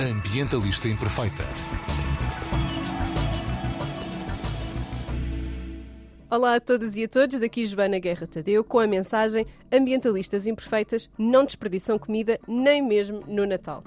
[0.00, 1.44] Ambientalista Imperfeita.
[6.30, 11.10] Olá a todas e a todos, daqui Joana Guerra Tadeu com a mensagem Ambientalistas imperfeitas
[11.18, 13.84] não desperdiçam comida nem mesmo no Natal.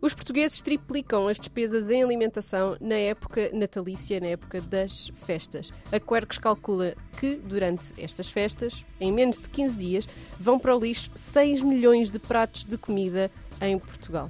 [0.00, 5.70] Os portugueses triplicam as despesas em alimentação na época natalícia, na época das festas.
[5.92, 10.08] A Quercus calcula que, durante estas festas, em menos de 15 dias,
[10.40, 14.28] vão para o lixo 6 milhões de pratos de comida em Portugal.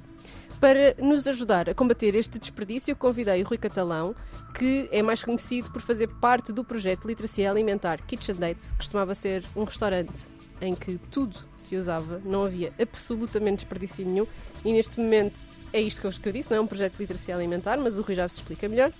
[0.63, 4.15] Para nos ajudar a combater este desperdício, convidei o Rui Catalão,
[4.57, 9.13] que é mais conhecido por fazer parte do projeto Literacia Alimentar Kitchen Dates, que costumava
[9.13, 10.23] ser um restaurante
[10.61, 14.25] em que tudo se usava, não havia absolutamente desperdício nenhum,
[14.63, 17.75] e neste momento é isto que eu disse, não é um projeto de literacia alimentar,
[17.77, 18.93] mas o Rui já se explica melhor.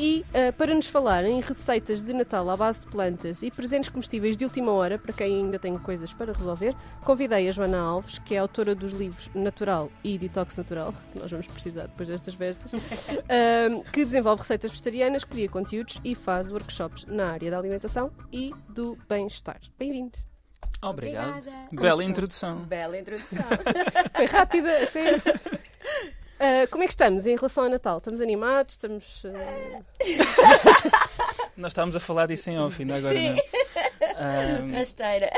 [0.00, 3.90] E uh, para nos falar em receitas de Natal à base de plantas e presentes
[3.90, 6.72] comestíveis de última hora, para quem ainda tem coisas para resolver,
[7.04, 11.28] convidei a Joana Alves, que é autora dos livros Natural e Detox Natural, que nós
[11.28, 17.04] vamos precisar depois destas festas, uh, que desenvolve receitas vegetarianas, cria conteúdos e faz workshops
[17.06, 19.58] na área da alimentação e do bem-estar.
[19.76, 20.20] Bem-vindos!
[20.80, 21.38] Obrigado.
[21.38, 21.66] Obrigada.
[21.72, 22.58] Bela introdução.
[22.66, 23.46] Bela introdução.
[24.14, 25.16] Foi rápida até.
[26.38, 27.98] Uh, como é que estamos em relação ao Natal?
[27.98, 28.74] Estamos animados?
[28.74, 29.24] Estamos.
[29.24, 29.84] uh,
[31.56, 33.30] Nós estávamos a falar disso em off, ainda agora Sim.
[33.30, 33.38] não.
[34.18, 35.30] Ahm, Rasteira.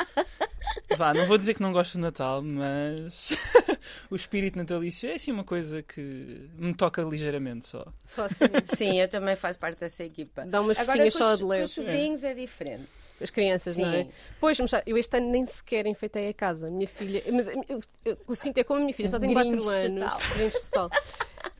[0.96, 3.32] vá, não vou dizer que não gosto do Natal, mas
[4.10, 7.84] o espírito natalício é assim uma coisa que me toca ligeiramente só.
[8.04, 8.44] Só assim.
[8.74, 10.44] Sim, eu também faço parte dessa equipa.
[10.46, 11.64] Dá umas Agora com só de com leve.
[11.64, 12.88] os sobrinhos é diferente.
[13.20, 14.04] As crianças, não é?
[14.04, 14.10] Sim.
[14.40, 16.70] Pois, mas eu este ano nem sequer enfeitei a casa.
[16.70, 17.22] Minha filha.
[17.32, 19.68] Mas eu, eu, eu, eu sinto é como a minha filha só tem 4 Grinch
[19.68, 20.26] anos.
[20.36, 20.90] Grinch total.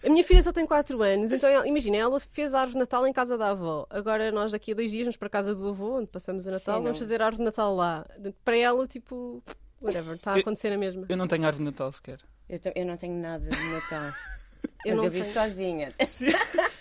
[0.02, 2.78] A minha filha só tem 4 anos, então ela- imagina, ela fez a árvore de
[2.78, 3.86] Natal em casa da avó.
[3.90, 6.50] Agora nós daqui a dois dias vamos para a casa do avô, onde passamos o
[6.50, 8.06] Natal, Sim, vamos fazer a árvore de Natal lá.
[8.44, 9.42] Para ela, tipo,
[9.82, 11.04] whatever, está a Eu- acontecer a mesma.
[11.08, 12.18] Eu não tenho árvore de Natal sequer.
[12.48, 14.10] Eu, eu não tenho nada de Natal.
[14.84, 15.34] Eu mas não eu vivo tenho.
[15.34, 15.94] sozinha.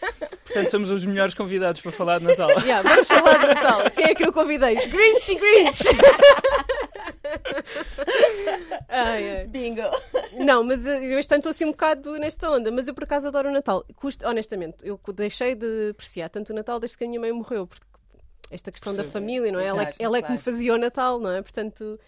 [0.50, 2.50] Portanto, somos os melhores convidados para falar de Natal.
[2.66, 3.92] Yeah, vamos falar de Natal.
[3.92, 4.76] Quem é que eu convidei?
[4.76, 5.84] Grinch e Grinch!
[8.90, 9.48] ai, ai.
[9.48, 9.82] Bingo.
[10.40, 13.28] Não, mas eu este ano estou assim um bocado nesta onda, mas eu por acaso
[13.28, 13.86] adoro o Natal.
[13.96, 17.68] Custa, honestamente, eu deixei de apreciar tanto o Natal desde que a minha mãe morreu,
[17.68, 17.86] porque
[18.50, 19.14] esta questão da Percebo.
[19.14, 19.68] família, não é?
[19.68, 21.42] Ela, é ela é que me fazia o Natal, não é?
[21.42, 22.00] Portanto,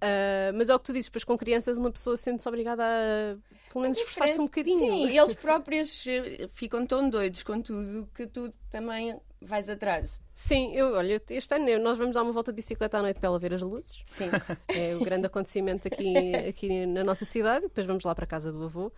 [0.00, 3.36] ah, mas é o que tu dizes, depois com crianças uma pessoa sente-se obrigada a
[3.70, 4.78] pelo menos esforçar-se um bocadinho.
[4.78, 10.20] Sim, e eles próprios eh, ficam tão doidos com tudo que tu também vais atrás.
[10.34, 13.28] Sim, eu, olha, este ano nós vamos dar uma volta de bicicleta à noite para
[13.28, 14.02] ela ver as luzes.
[14.04, 14.28] Sim.
[14.68, 16.14] É o grande acontecimento aqui,
[16.48, 17.62] aqui na nossa cidade.
[17.62, 18.92] Depois vamos lá para a casa do avô.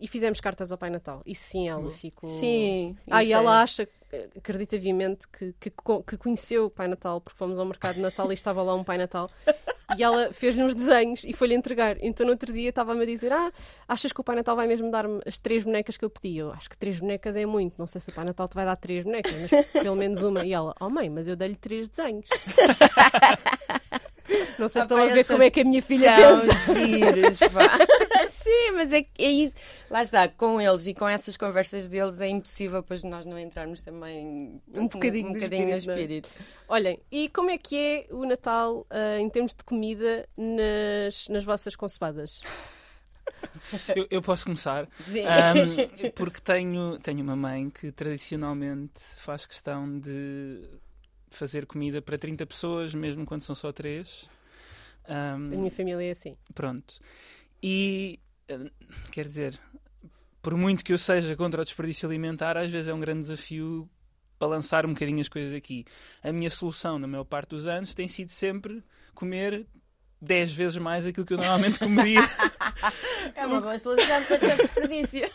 [0.00, 1.22] E fizemos cartas ao Pai Natal.
[1.26, 2.28] E sim, ela ficou.
[2.28, 2.96] Sim.
[3.10, 3.88] Ah, e ela acha,
[4.36, 5.70] acredita viamente, que, que,
[6.06, 8.84] que conheceu o Pai Natal, porque fomos ao mercado de Natal e estava lá um
[8.84, 9.30] Pai Natal.
[9.98, 11.96] E ela fez-lhe uns desenhos e foi-lhe entregar.
[12.00, 13.52] Então no outro dia estava-me a dizer: Ah,
[13.86, 16.38] achas que o Pai Natal vai mesmo dar-me as três bonecas que eu pedi?
[16.38, 17.74] Eu acho que três bonecas é muito.
[17.78, 20.46] Não sei se o Pai Natal te vai dar três bonecas, mas pelo menos uma.
[20.46, 22.26] E ela: Oh mãe, mas eu dei-lhe três desenhos.
[24.58, 26.74] Não sei se Ah, estão a ver como é que a minha filha Tão pensa.
[26.74, 27.78] giros, pá.
[28.42, 29.54] Sim, mas é, que é isso.
[29.90, 33.82] Lá está, com eles e com essas conversas deles é impossível depois nós não entrarmos
[33.82, 36.00] também Um bocadinho um do bocadinho no espírito, não é?
[36.00, 36.30] espírito.
[36.68, 41.44] Olhem, e como é que é o Natal ah, em termos de comida nas, nas
[41.44, 42.40] vossas concebadas?
[43.94, 44.88] Eu, eu posso começar.
[45.04, 45.24] Sim.
[45.24, 50.60] Ahm, porque tenho, tenho uma mãe que tradicionalmente faz questão de
[51.30, 54.28] fazer comida para 30 pessoas, mesmo quando são só 3.
[55.04, 56.36] A minha família é assim.
[56.54, 56.98] Pronto.
[57.62, 58.20] E
[59.10, 59.58] quer dizer,
[60.40, 63.88] por muito que eu seja contra o desperdício alimentar, às vezes é um grande desafio
[64.38, 65.84] balançar um bocadinho as coisas aqui.
[66.22, 68.82] A minha solução, na maior parte dos anos, tem sido sempre
[69.14, 69.66] comer
[70.20, 72.20] 10 vezes mais aquilo que eu normalmente comeria,
[73.34, 75.30] É uma boa solução para ter desperdício.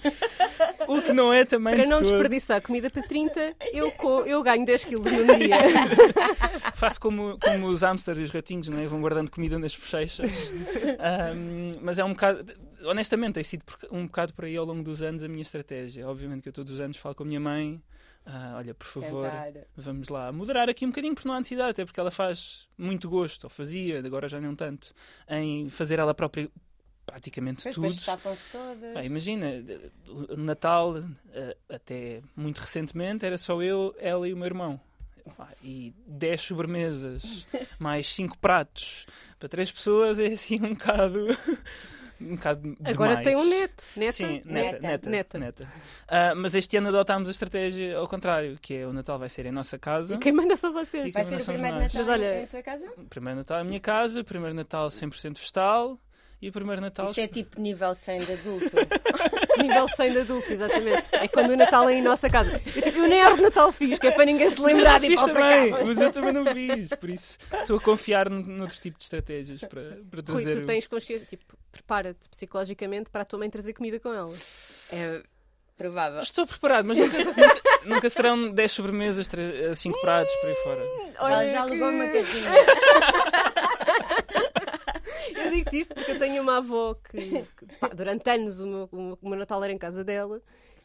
[0.87, 2.09] o que não é também Para de não todo.
[2.09, 5.57] desperdiçar comida para 30, eu, co- eu ganho 10 quilos num dia.
[6.75, 8.87] Faço como, como os hamsters e os ratinhos, não é?
[8.87, 10.29] Vão guardando comida nas bochechas.
[10.99, 12.45] Ahm, mas é um bocado.
[12.83, 16.07] Honestamente, tem sido um bocado por aí ao longo dos anos a minha estratégia.
[16.07, 17.81] Obviamente que eu todos os anos falo com a minha mãe.
[18.25, 19.65] ah, olha, por favor, Tentar.
[19.75, 23.09] vamos lá moderar aqui um bocadinho, porque não há necessidade, até porque ela faz muito
[23.09, 24.93] gosto, ou fazia, agora já não tanto,
[25.29, 26.49] em fazer ela própria
[27.05, 28.05] praticamente Depois, tudo.
[28.93, 29.47] Pá, imagina,
[30.29, 31.01] o Natal,
[31.31, 34.79] eh, até muito recentemente, era só eu, ela e o meu irmão.
[35.63, 37.45] E 10 sobremesas,
[37.79, 39.05] mais 5 pratos
[39.39, 41.27] para 3 pessoas é assim um bocado.
[42.21, 43.23] um bocado Agora demais.
[43.27, 43.83] tem um neto.
[43.95, 44.11] Neta?
[44.11, 45.09] Sim, neta, Neta.
[45.09, 45.67] neta, Neta.
[46.07, 49.45] Ah, mas este ano adotámos a estratégia ao contrário, que é o Natal vai ser
[49.45, 50.15] em nossa casa.
[50.15, 51.07] E quem manda são vocês.
[51.07, 51.93] E Vai ser o primeiro nós.
[51.93, 52.91] Natal Mas olha- em tua casa?
[52.97, 55.99] O primeiro Natal à minha casa, o primeiro Natal 100% vegetal
[56.41, 57.09] E o primeiro Natal.
[57.09, 58.75] Isso é tipo nível 100 de adulto.
[59.57, 61.03] Nível 100 de adulto, exatamente.
[61.11, 62.61] É quando o Natal é em nossa casa.
[62.75, 65.07] Eu, tipo, eu nem árvore de Natal fiz, que é para ninguém se lembrar de
[65.07, 65.85] ir para também, casa.
[65.85, 69.59] mas eu também não fiz, por isso estou a confiar n- noutro tipo de estratégias
[69.61, 70.61] para, para Rui, trazer.
[70.61, 74.33] tu tens consciência, tipo, prepara-te psicologicamente para a tua mãe trazer comida com ela.
[74.91, 75.21] É
[75.77, 76.19] provável.
[76.21, 79.27] Estou preparado, mas nunca, nunca, nunca serão 10 sobremesas,
[79.75, 80.81] 5 pratos por aí fora.
[81.19, 82.49] Ela já que- alugou uma carrinha.
[85.57, 87.17] Eu digo-te isto porque eu tenho uma avó que,
[87.57, 88.89] que, pá, durante anos o meu,
[89.21, 90.41] o meu- Natal era em casa dela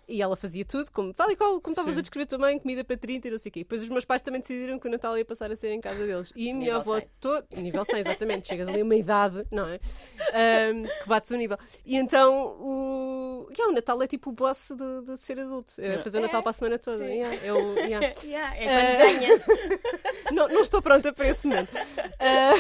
[0.09, 2.97] e ela fazia tudo, como, tal e qual, como estavas a descrever também, comida para
[2.97, 3.61] 30 e não sei o quê.
[3.61, 6.05] Depois os meus pais também decidiram que o Natal ia passar a ser em casa
[6.05, 6.33] deles.
[6.35, 7.09] E a minha Nível avó, 100.
[7.21, 7.45] to...
[7.57, 9.79] nível 100, exatamente, chegas ali a uma idade, não é?
[10.35, 11.57] Ahm, que bates o nível.
[11.87, 15.99] E então o, yeah, o Natal é tipo o boss de, de ser adulto, é
[16.03, 17.05] fazer o Natal para a semana toda.
[17.05, 18.13] Yeah, é o- yeah.
[18.25, 19.47] Yeah, é quando ganhas.
[20.33, 21.71] não, não estou pronta para esse momento.
[22.19, 22.53] Ah,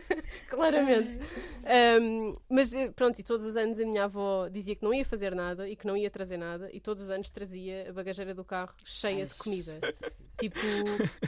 [0.48, 1.20] claramente.
[1.68, 5.04] Ahm, mas eh, pronto, e todos os anos a minha avó dizia que não ia
[5.04, 8.32] fazer nada e que não ia trazer nada, e todos os anos trazia a bagageira
[8.32, 9.80] do carro cheia de comida.
[10.38, 10.58] Tipo,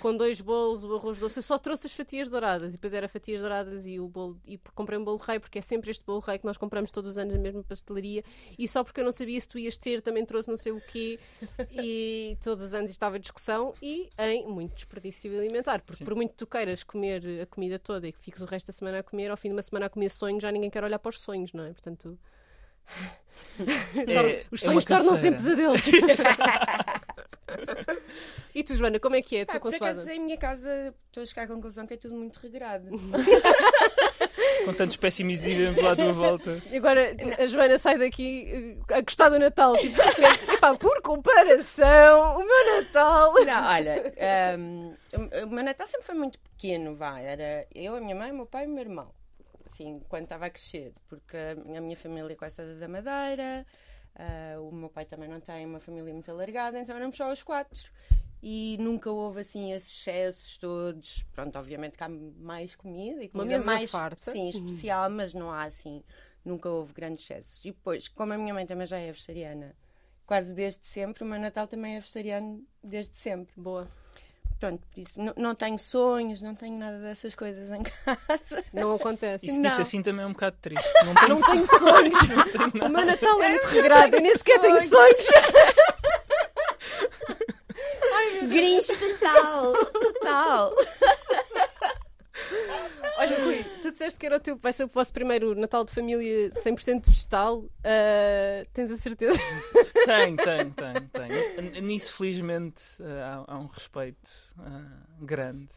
[0.01, 1.39] com dois bolos, o arroz doce.
[1.39, 4.39] Eu só trouxe as fatias douradas, e depois era fatias douradas e o bolo.
[4.47, 7.11] E comprei um bolo rei, porque é sempre este bolo rei que nós compramos todos
[7.11, 8.23] os anos na mesma pastelaria,
[8.59, 10.81] e só porque eu não sabia se tu ias ter, também trouxe não sei o
[10.81, 11.19] quê,
[11.71, 16.05] e todos os anos estava em discussão e em muito desperdício alimentar, porque Sim.
[16.05, 18.73] por muito que tu queiras comer a comida toda e que fiques o resto da
[18.73, 20.99] semana a comer, ao fim de uma semana a comer sonhos, já ninguém quer olhar
[20.99, 21.73] para os sonhos, não é?
[21.73, 22.19] Portanto,
[23.97, 25.83] É, os é sonhos uma tornam-se em pesadelos.
[28.55, 30.95] e tu, Joana, como é que é a tua Ah, por acaso, em minha casa,
[31.07, 32.89] estou a chegar à conclusão que é tudo muito regrado.
[34.65, 36.61] Com tantos pessimizidem à tua volta.
[36.71, 39.97] E Agora a Joana sai daqui eh, a gostar do Natal, tipo,
[40.53, 43.33] epá, por comparação, o meu Natal.
[43.45, 44.13] Não, olha,
[44.59, 47.21] hum, o- o meu Natal sempre foi muito pequeno, vá.
[47.21, 49.11] Era eu, a minha mãe, o meu pai e o meu irmão.
[49.67, 50.93] Assim, quando estava a crescer.
[51.09, 53.65] Porque a minha família é quase toda da Madeira,
[54.19, 57.43] ah, o meu pai também não tem uma família muito alargada, então éramos só os
[57.43, 57.91] quatro.
[58.43, 61.25] E nunca houve assim esses excessos todos.
[61.33, 64.31] Pronto, obviamente que há mais comida e comida mais farta.
[64.31, 66.05] sim, especial, mas não há assim,
[66.45, 67.65] nunca houve grandes excessos.
[67.65, 69.75] E depois, como a minha mãe também já é vegetariana,
[70.27, 73.53] quase desde sempre, o meu Natal também é vegetariano desde sempre.
[73.57, 73.89] Boa.
[74.59, 78.65] Pronto, por isso não, não tenho sonhos, não tenho nada dessas coisas em casa.
[78.73, 79.47] Não acontece.
[79.47, 79.71] Isso Não.
[79.71, 80.85] dito assim também é um bocado triste.
[81.05, 82.19] Não tenho Não tenho sonhos.
[82.85, 84.17] O meu Natal é muito regrado.
[84.17, 85.27] Eu nem sequer tenho sonhos.
[88.49, 90.75] Grinch total, total.
[93.19, 93.58] Olha, Rui,
[93.89, 97.07] tu disseste que era o teu, vai ser o vosso primeiro Natal de família 100%
[97.07, 97.65] vegetal.
[97.83, 99.39] Ah, tens a certeza?
[100.05, 101.83] Tenho, tenho, tenho, tenho.
[101.83, 105.75] Nisso, felizmente, eh, há, há um respeito ah, grande.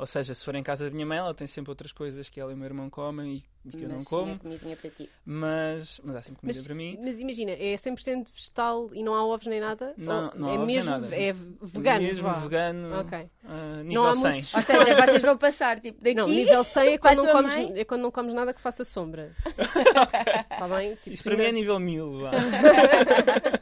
[0.00, 2.40] Ou seja, se for em casa da minha mãe, ela tem sempre outras coisas que
[2.40, 4.24] ela e o meu irmão comem e, e que eu não Mas como.
[4.24, 5.10] tinha comidinha para ti.
[5.26, 6.98] Mas, mas há sempre comida Mas, para mim.
[7.02, 9.92] mas imagina, é 100% vegetal e não há ovos nem nada?
[9.98, 11.14] Não, não há é ovos nem mesmo, nada.
[11.14, 12.02] É vegano.
[12.02, 12.32] Mesmo vá.
[12.32, 13.30] vegano, Ok.
[13.44, 14.22] Não há nível 100.
[14.32, 14.54] moços.
[14.54, 16.14] Ou seja, vocês vão passar tipo daqui.
[16.16, 17.72] Não, nível 100 é quando, não comes, mãe?
[17.78, 19.36] é quando não comes nada que faça sombra.
[19.46, 20.94] Está bem?
[20.94, 22.10] Tipo, Isso para mim é nível 1000.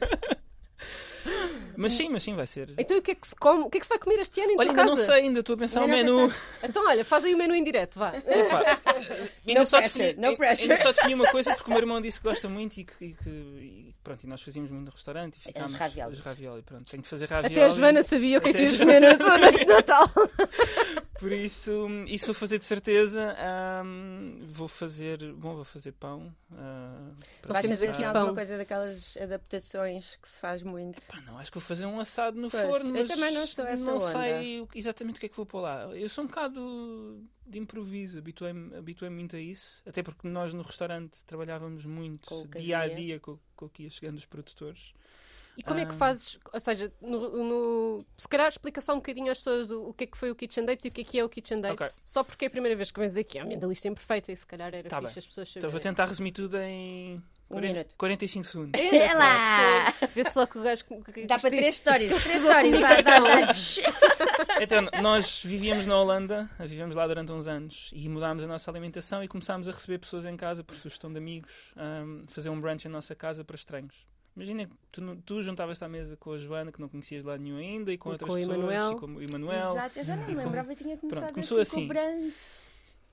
[1.81, 2.73] mas sim, mas sim, vai ser.
[2.77, 3.63] Então o que é que se come?
[3.63, 4.95] O que é que se vai comer este ano em Olha, ainda casa?
[4.95, 6.33] não sei, ainda estou a pensar Ainda o menu.
[6.63, 8.13] Então olha, faz aí o menu em direto, vá.
[8.27, 8.79] Epá,
[9.47, 10.77] ainda, No só pressure, defini, no ainda pressure.
[10.77, 13.13] só defini uma coisa porque o meu irmão disse que gosta muito e que, e
[13.13, 16.19] que- e pronto, e nós fazíamos muito no restaurante e ficámos raviolis.
[16.19, 16.61] os ravioli.
[16.61, 17.53] Pronto, tenho que fazer ravioli.
[17.55, 19.65] Até a Joana sabia o que é que a ias comer na tua noite de
[19.65, 20.09] Natal.
[21.19, 23.35] Por isso, isso vou fazer de certeza.
[23.37, 26.33] ahm, vou fazer, bom, vou fazer pão.
[27.41, 31.01] para Vais fazer aqui assim alguma coisa daquelas adaptações que se faz muito.
[31.07, 33.45] Pá, não, acho que vou fazer um assado no Pois, forno, eu mas também não
[33.45, 34.11] sou essa não onda.
[34.11, 35.85] sei exatamente o que é que vou pôr lá.
[35.95, 40.61] Eu sou um bocado de improviso, habituei-me habituei muito a isso, até porque nós no
[40.61, 44.93] restaurante trabalhávamos muito dia a dia com, com o que ia chegando os produtores.
[45.59, 45.97] E como é que Ah.
[45.97, 49.93] fazes, ou seja, no, no- se calhar explica só um bocadinho às pessoas o, o
[49.93, 51.59] que é que foi o Kitchen Dates e o que é que é o Kitchen
[51.59, 51.81] Dates.
[51.81, 51.99] Ok.
[52.01, 54.47] Só porque é a primeira vez que vens aqui, a minha lista imperfeita e se
[54.47, 55.19] calhar era Tá fixe bem.
[55.19, 55.91] as pessoas Então vou saberem.
[55.95, 57.15] tentar resumir tudo em
[57.49, 57.95] Um 40 minuto.
[57.97, 58.79] 45 segundos.
[58.81, 59.93] É lá!
[60.15, 60.85] Vê só que o gajo...
[61.27, 62.09] Dá para isto- três histórias.
[62.23, 62.79] Três histórias.
[62.79, 64.61] Dá, dá, dá.
[64.61, 69.21] Então, nós vivíamos na Holanda, vivemos lá durante uns anos e mudámos a nossa alimentação
[69.23, 72.87] e começámos a receber pessoas em casa, por sugestão de amigos, ahm, fazer um brunch
[72.87, 74.07] em nossa casa para estranhos.
[74.35, 77.41] Imagina que tu, tu juntavas-te à mesa com a Joana, que não conhecias de lado
[77.41, 78.91] nenhum ainda, e com E outras com o pessoas, Emanuel.
[78.91, 79.71] e com o Emanuel.
[79.71, 82.69] Exato, eu já não me lembrava, eu tinha começado Pronto, começou assim, com o brunch.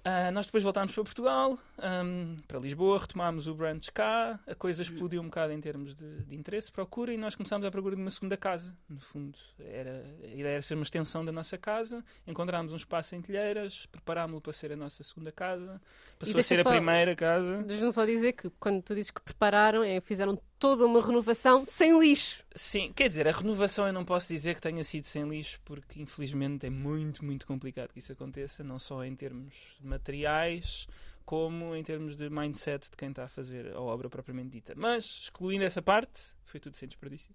[0.08, 4.80] Ah, nós depois voltámos para Portugal, ahm, para Lisboa, retomámos o brunch cá, a coisa
[4.80, 8.02] explodiu um bocado em termos de, de interesse, procura, e nós começámos à procura de
[8.02, 8.72] uma segunda casa.
[8.88, 13.16] No fundo, era, a ideia era ser uma extensão da nossa casa, encontramos um espaço
[13.16, 15.82] em Telheiras, preparámos-lo para ser a nossa segunda casa,
[16.20, 17.64] passou a ser só- a primeira casa.
[17.64, 21.98] Deixa-me só dizer que quando tu dizes que prepararam, é, fizeram toda uma renovação sem
[21.98, 22.42] lixo.
[22.54, 26.00] Sim, quer dizer, a renovação eu não posso dizer que tenha sido sem lixo, porque
[26.00, 30.88] infelizmente é muito, muito complicado que isso aconteça, não só em termos de materiais,
[31.26, 34.74] como em termos de mindset de quem está a fazer a obra propriamente dita.
[34.76, 37.34] Mas, excluindo essa parte, foi tudo sem desperdício.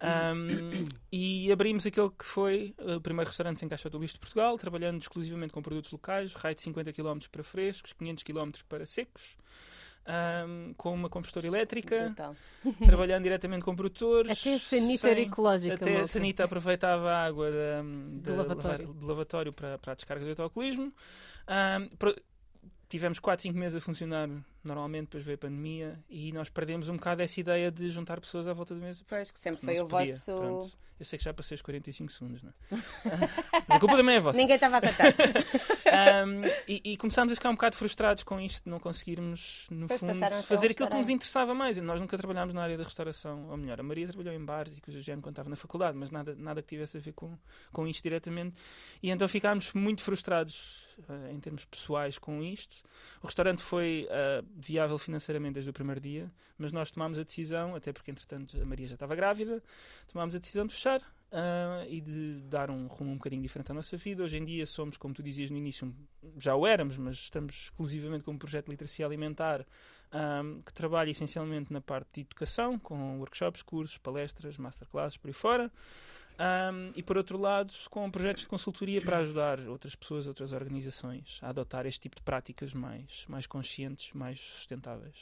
[0.00, 4.20] Ahm, e abrimos aquele que foi uh, o primeiro restaurante sem caixa do lixo de
[4.20, 8.86] Portugal, trabalhando exclusivamente com produtos locais, raio de 50 km para frescos, 500 km para
[8.86, 9.36] secos.
[10.08, 12.34] Ahm, com uma compostora elétrica, Brutal.
[12.86, 14.32] trabalhando diretamente com produtores.
[14.32, 15.74] Até a sanita era ecológica.
[15.74, 16.06] até a.
[16.06, 17.82] Sanita aproveitava a água da,
[18.32, 18.88] da- lavatório.
[18.94, 20.92] do lavatório para, para a descarga do autocolismo.
[21.98, 22.16] Pro-
[22.88, 24.28] tivemos 4, 5 meses a funcionar
[24.62, 28.48] normalmente, depois veio a pandemia e nós perdemos um bocado essa ideia de juntar pessoas
[28.48, 29.02] à volta da mesa.
[29.06, 30.34] Pois, que sempre Não foi o podia, vosso.
[30.34, 30.78] pronto.
[30.98, 32.54] Eu sei que já passei os 45 segundos, não é?
[33.72, 34.36] A culpa também é vossa.
[34.36, 35.14] Ninguém estava a contar.
[35.88, 39.86] Um, e, e começámos a ficar um bocado frustrados com isto, de não conseguirmos, no
[39.86, 41.78] Depois fundo, fazer aquilo que nos interessava mais.
[41.78, 44.80] Nós nunca trabalhámos na área da restauração, ou melhor, a Maria trabalhou em bares e
[44.82, 47.36] coisas do género quando estava na faculdade, mas nada, nada que tivesse a ver com,
[47.72, 48.60] com isto diretamente.
[49.02, 52.84] E então ficámos muito frustrados eh, em termos pessoais com isto.
[53.22, 57.74] O restaurante foi eh, viável financeiramente desde o primeiro dia, mas nós tomámos a decisão,
[57.74, 59.62] até porque entretanto a Maria já estava grávida,
[60.10, 61.02] tomámos a decisão de fechar.
[61.32, 64.22] ah, e de dar um rumo um bocadinho diferente à nossa vida.
[64.22, 65.94] Hoje em dia somos, como tu dizias no início,
[66.38, 69.66] já o éramos, mas estamos exclusivamente com um projeto de literacia alimentar
[70.10, 75.34] ahm, que trabalha essencialmente na parte de educação, com workshops, cursos, palestras, masterclasses, por aí
[75.34, 75.70] fora.
[76.38, 81.40] Ahm, e por outro lado, com projetos de consultoria para ajudar outras pessoas, outras organizações
[81.42, 85.16] a adotar este tipo de práticas mais, mais conscientes, mais sustentáveis.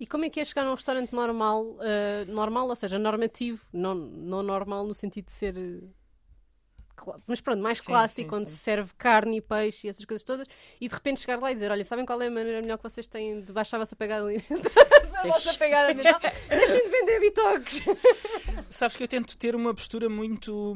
[0.00, 3.94] E como é que é chegar num restaurante normal, eh, normal, ou seja, normativo, não,
[3.94, 5.54] não normal no sentido de ser.
[6.96, 8.56] cla- Mas pronto, mais Sim, clássico, sim, onde sim.
[8.56, 10.46] se serve carne e peixe e essas coisas todas,
[10.80, 12.84] e de repente chegar lá e dizer: Olha, sabem qual é a maneira melhor que
[12.84, 14.93] vocês têm de baixar a vossa pegada alimentar?
[15.30, 16.32] A vossa pegada alimentar?
[16.48, 17.82] Deixem de vender bitoques!
[18.70, 20.74] Sabes que eu tento ter uma postura muito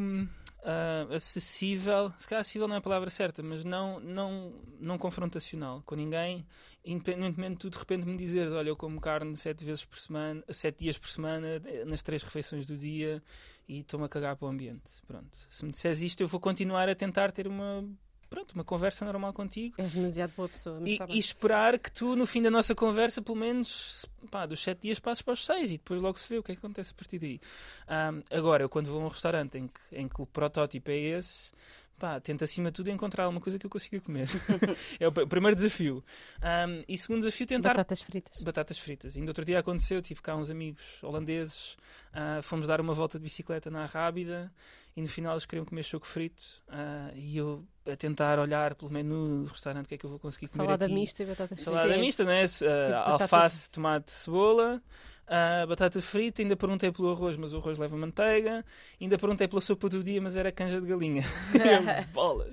[0.65, 5.83] ah, acessível, se calhar acessível não é a palavra certa, mas não, não, não confrontacional
[5.87, 6.47] com ninguém,
[6.85, 10.43] independentemente de tu de repente me dizeres, olha, eu como carne sete vezes por semana,
[10.51, 13.23] sete dias por semana, nas três refeições do dia
[13.69, 15.01] e estou-me a cagar para o ambiente.
[15.07, 15.39] Pronto.
[15.49, 17.83] Se me disseres isto, eu vou continuar a tentar ter uma,
[18.29, 21.07] pronto, uma conversa normal contigo És demasiado boa pessoa, mas e, bem.
[21.17, 24.99] e esperar que tu, no fim da nossa conversa, pelo menos pá, dos sete dias
[24.99, 26.95] passes para os seis e depois logo se vê o que é que acontece a
[26.95, 27.41] partir daí.
[27.89, 30.97] Ahm, agora, eu quando vou a um restaurante em que, em que o protótipo é
[30.97, 31.53] esse,
[31.99, 34.29] pá, tento acima de tudo encontrar alguma coisa que eu consiga comer.
[35.01, 36.05] é o pr- primeiro desafio.
[36.43, 38.41] Ahm, e segundo desafio, tentar Batatas fritas.
[38.41, 39.17] Batatas fritas.
[39.17, 41.77] Ainda outro dia aconteceu, tive cá uns amigos holandeses,
[42.13, 44.53] ah, fomos dar uma volta de bicicleta na Rábida
[44.97, 48.91] e no final eles queriam comer choco frito ah, e eu a tentar olhar pelo
[48.91, 50.95] menu do restaurante o que é que eu vou conseguir comer Salada aqui.
[50.95, 51.65] mista e batatas fritas.
[51.65, 52.01] Salada Sim.
[52.01, 52.45] mista, né?
[52.45, 54.83] Ah, batatas- alface, tomate, cebola,
[55.27, 56.43] ah, batata frita.
[56.43, 58.65] Ainda perguntei pelo arroz, mas o arroz leva manteiga.
[59.01, 61.23] Ainda perguntei pela sopa do dia, mas era canja de galinha.
[62.13, 62.53] Bolas!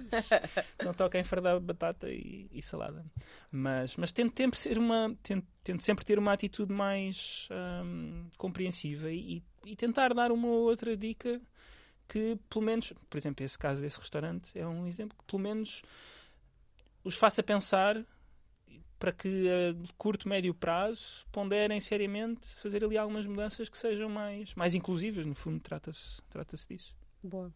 [0.76, 3.06] Então toca em fardar batata e, e salada.
[3.52, 9.12] Mas, mas tento, sempre ser uma, tento, tento sempre ter uma atitude mais ahm, compreensiva
[9.12, 11.42] e, e tentar dar uma ou outra dica
[12.08, 15.82] que, pelo menos, por exemplo, esse caso desse restaurante é um exemplo que, pelo menos,
[17.04, 18.04] os faça pensar
[18.98, 24.54] para que a curto, médio prazo ponderem seriamente fazer ali algumas mudanças que sejam mais,
[24.56, 25.26] mais inclusivas.
[25.26, 26.96] No fundo, trata-se trata disso.
[27.22, 27.52] Boa.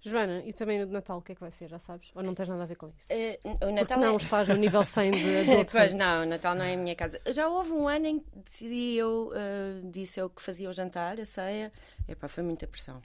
[0.00, 1.68] Joana, e também no de Natal, o que é que vai ser?
[1.68, 2.10] Já sabes?
[2.14, 3.06] Ou não tens nada a ver com isso?
[3.08, 4.16] Eh, o Natal não é...
[4.16, 5.72] estás no nível 100 de adulto.
[5.76, 7.20] Pois não, o Natal não é a minha casa.
[7.26, 11.18] Já houve um ano em que decidi eu, eh, disse eu que fazia o jantar,
[11.20, 11.72] a ceia.
[12.06, 13.02] Epá, foi muita pressão.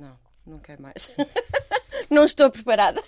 [0.00, 1.12] Não, não quero mais.
[2.10, 3.02] não estou preparada.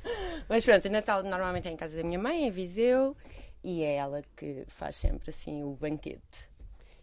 [0.48, 3.14] Mas pronto, o Natal normalmente é em casa da minha mãe, em Viseu,
[3.62, 6.48] e é ela que faz sempre assim o banquete.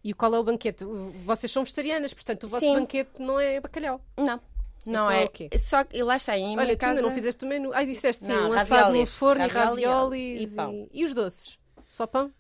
[0.04, 0.84] E qual é o banquete?
[1.26, 2.74] Vocês são vegetarianas, portanto o vosso Sim.
[2.76, 4.02] banquete não é bacalhau.
[4.18, 5.26] Não, não Então é é.
[5.26, 5.50] o quê?
[5.58, 6.94] Só que e lá está, em Olha, minha casa.
[7.00, 7.72] ainda não fizeste o menu.
[7.74, 9.14] Ai, disseste sim, Não, um assado no raviolis.
[9.16, 10.52] forno e Ravioli raviolis.
[10.52, 10.90] e pão.
[10.92, 11.60] E, os doces?
[11.88, 12.32] Só pão?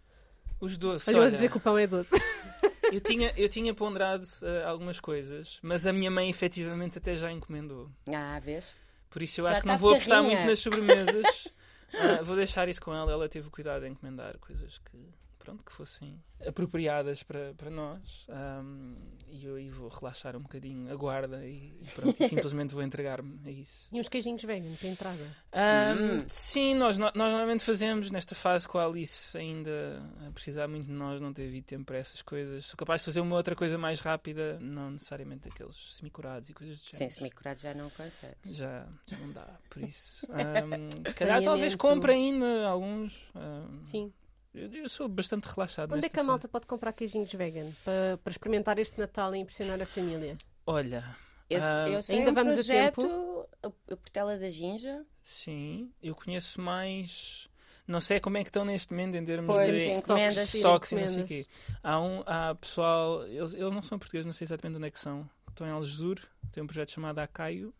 [0.59, 2.11] Os doces, Olha, olha, dizer que o pão é doce.
[2.91, 7.31] eu, tinha, eu tinha ponderado eh, algumas coisas, mas a minha mãe efetivamente até já
[7.31, 7.89] encomendou.
[8.13, 8.71] Ah, vês?
[9.09, 11.47] Por isso eu Já acho que não vou apostar muito nas sobremesas.
[11.97, 13.09] Ah, vou deixar isso com ela.
[13.09, 15.07] Ela teve o cuidado de encomendar coisas que
[15.45, 18.25] pronto, que fossem apropriadas para, para nós.
[18.27, 18.95] Um,
[19.27, 22.83] e eu aí vou relaxar um bocadinho a guarda e, e pronto, e simplesmente vou
[22.83, 23.87] entregar-me a isso.
[23.91, 25.37] E uns queijinhos vegan para entrada.
[25.53, 30.87] Um, Sim, nós, nós normalmente fazemos nesta fase com a Alice ainda a precisar muito
[30.87, 32.65] de nós, não ter havido tempo para essas coisas.
[32.65, 36.79] Sou capaz de fazer uma outra coisa mais rápida, não necessariamente aqueles semicurados e coisas
[36.79, 37.13] do Sim, género.
[37.13, 38.35] semicurado já não consegue.
[38.45, 40.25] Já, já não dá, por isso.
[40.35, 43.13] Um, se calhar talvez compre ainda alguns.
[43.35, 44.13] um, Sim.
[44.55, 46.27] Eu, eu sou bastante relaxado Onde é que a fase.
[46.27, 50.37] malta pode comprar queijinhos vegan para, para experimentar este Natal e impressionar a família?
[50.65, 51.03] Olha,
[51.49, 53.47] Eu, Ah, eu sei ainda um vamos a projeto, tempo?
[53.63, 55.05] a, a Portela da Ginja.
[55.21, 57.47] sim, eu conheço mais.
[57.87, 60.95] Não sei como é que estão neste momento em termos Pois, de encomendas, estoques e
[60.95, 61.45] não sei o quê.
[61.83, 64.99] Há, um, há pessoal, eles, eles não são portugueses, não sei exatamente onde é que
[64.99, 65.29] são.
[65.49, 66.17] Estão em Algesur,
[66.51, 67.71] tem um projeto chamado Acaio,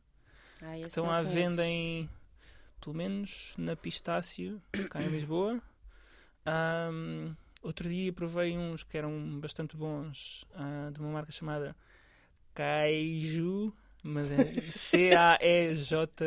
[0.62, 1.34] Ah, estão à conheço.
[1.34, 2.08] venda em,
[2.79, 5.60] pelo menos na Pistácio, cá em Lisboa.
[6.46, 11.75] Ahm, outro dia provei uns que eram bastante bons, ah, de uma marca chamada
[12.54, 13.74] Kaiju,
[14.04, 16.22] mas é C-A-E-J-U.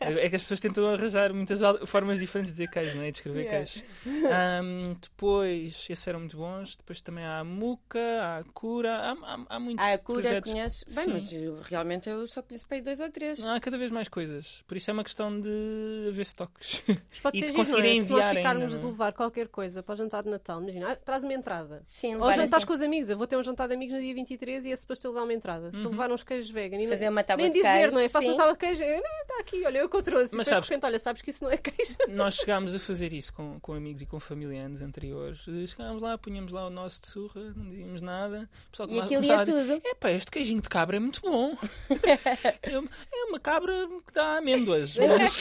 [0.00, 3.10] É que as pessoas tentam arranjar muitas formas diferentes de dizer queijo, não é?
[3.10, 3.58] De escrever Yeah.
[3.64, 3.84] queijo.
[4.32, 6.76] Ahm, depois, esses eram muito bons.
[6.76, 10.22] Depois também há a Muca, há a Cura, há, há, há muitos Ah, a cura
[10.22, 10.52] projetos.
[10.52, 10.84] conheço.
[10.94, 11.10] Bem, Sim.
[11.12, 13.44] mas eu, realmente eu só conheço para aí dois ou três.
[13.44, 14.62] Há cada vez mais coisas.
[14.66, 16.82] Por isso é uma questão de haver stocks.
[16.88, 17.64] Mas pode E ser de não é?
[17.64, 18.92] conseguirem Se nós enviar ficarmos ainda, de não é?
[18.92, 21.82] levar qualquer coisa para o jantar de Natal, imagina, ah, traz uma entrada.
[21.86, 23.08] Sim, Ou jantares assim, com os amigos.
[23.08, 25.24] Eu vou ter um jantar de amigos no dia 23 e é suposto eu levar
[25.24, 25.70] uma entrada.
[25.72, 25.90] Se Uhum.
[25.90, 28.08] levar uns queijos vegan e não- fazer uma tábua nem de dizer, queijo, não é?
[28.08, 28.82] Faço uma tábua de queijo.
[28.82, 30.34] Não, está aqui, olha, eu que eu trouxe.
[30.34, 31.96] Mas depois sabes de repente, olha, sabes que isso não é queijo.
[32.08, 35.44] Nós chegámos a fazer isso com, com amigos e com família anos anteriores.
[35.68, 38.48] Chegámos lá, punhamos lá o nosso de surra, não dizíamos nada.
[38.68, 39.82] O pessoal E aquilo ia tudo.
[39.84, 41.56] Epá, este queijinho de cabra é muito bom.
[42.62, 43.74] é, uma- é uma cabra
[44.06, 44.96] que dá amêndoas.
[44.96, 45.40] Mas,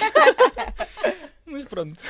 [1.45, 2.03] mas pronto.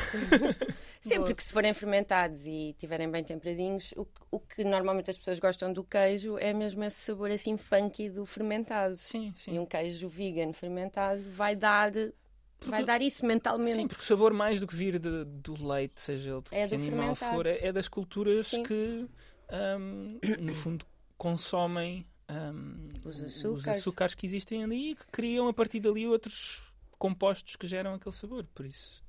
[1.07, 1.35] Sempre Boa.
[1.35, 5.71] que se forem fermentados e estiverem bem temperadinhos, o, o que normalmente as pessoas gostam
[5.71, 8.97] do queijo é mesmo esse sabor assim funky do fermentado.
[8.97, 9.59] Sim, E sim.
[9.59, 11.91] um queijo vegan fermentado vai dar,
[12.65, 13.74] vai dar isso mentalmente.
[13.75, 16.67] Sim, porque o sabor mais do que vir de- do leite, seja ele de É
[16.67, 17.35] que animal fermentado.
[17.35, 18.63] for, é, é das culturas Sim.
[18.63, 19.07] que,
[19.50, 20.85] ahm, no fundo,
[21.17, 23.67] consomem ahm, Os açúcares.
[23.79, 26.63] açúcares que existem ali e que criam a partir dali outros
[26.97, 28.43] compostos que geram aquele sabor.
[28.55, 29.03] Por isso.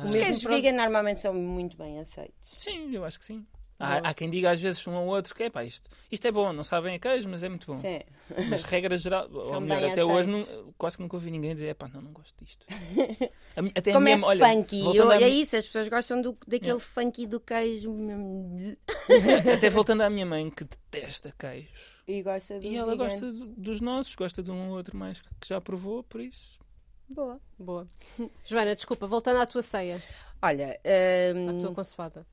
[0.00, 2.52] Ah, Os queijos para os- vegan normalmente são muito bem aceitos.
[2.56, 3.46] Sim, eu acho que sim.
[3.78, 6.32] Há, há quem diga às vezes um ao outro que é pá, isto, isto é
[6.32, 7.78] bom, não sabem a queijo, mas é muito bom.
[7.78, 8.00] Sim.
[8.48, 10.50] Mas regra geral, ou melhor, até hoje aceitos.
[10.64, 12.64] nu- quase que nunca ouvi ninguém dizer, pá, não, não gosto disto.
[13.54, 16.22] A até a Como é minha- olha, funky, eu, à é isso, as pessoas gostam
[16.22, 16.84] do, daquele Yeah.
[16.84, 17.90] funky do queijo
[19.54, 22.02] Até voltando à minha mãe que detesta queijos.
[22.08, 23.04] e gosta E ela vegan.
[23.04, 26.20] gosta do- dos nossos, gosta de um ou outro mais que, que já provou, por
[26.20, 26.58] isso.
[27.08, 27.86] Boa, boa.
[28.44, 30.02] Joana, desculpa, voltando à tua ceia,
[30.42, 30.78] Olha,
[31.46, 32.26] à hum, tua consoada.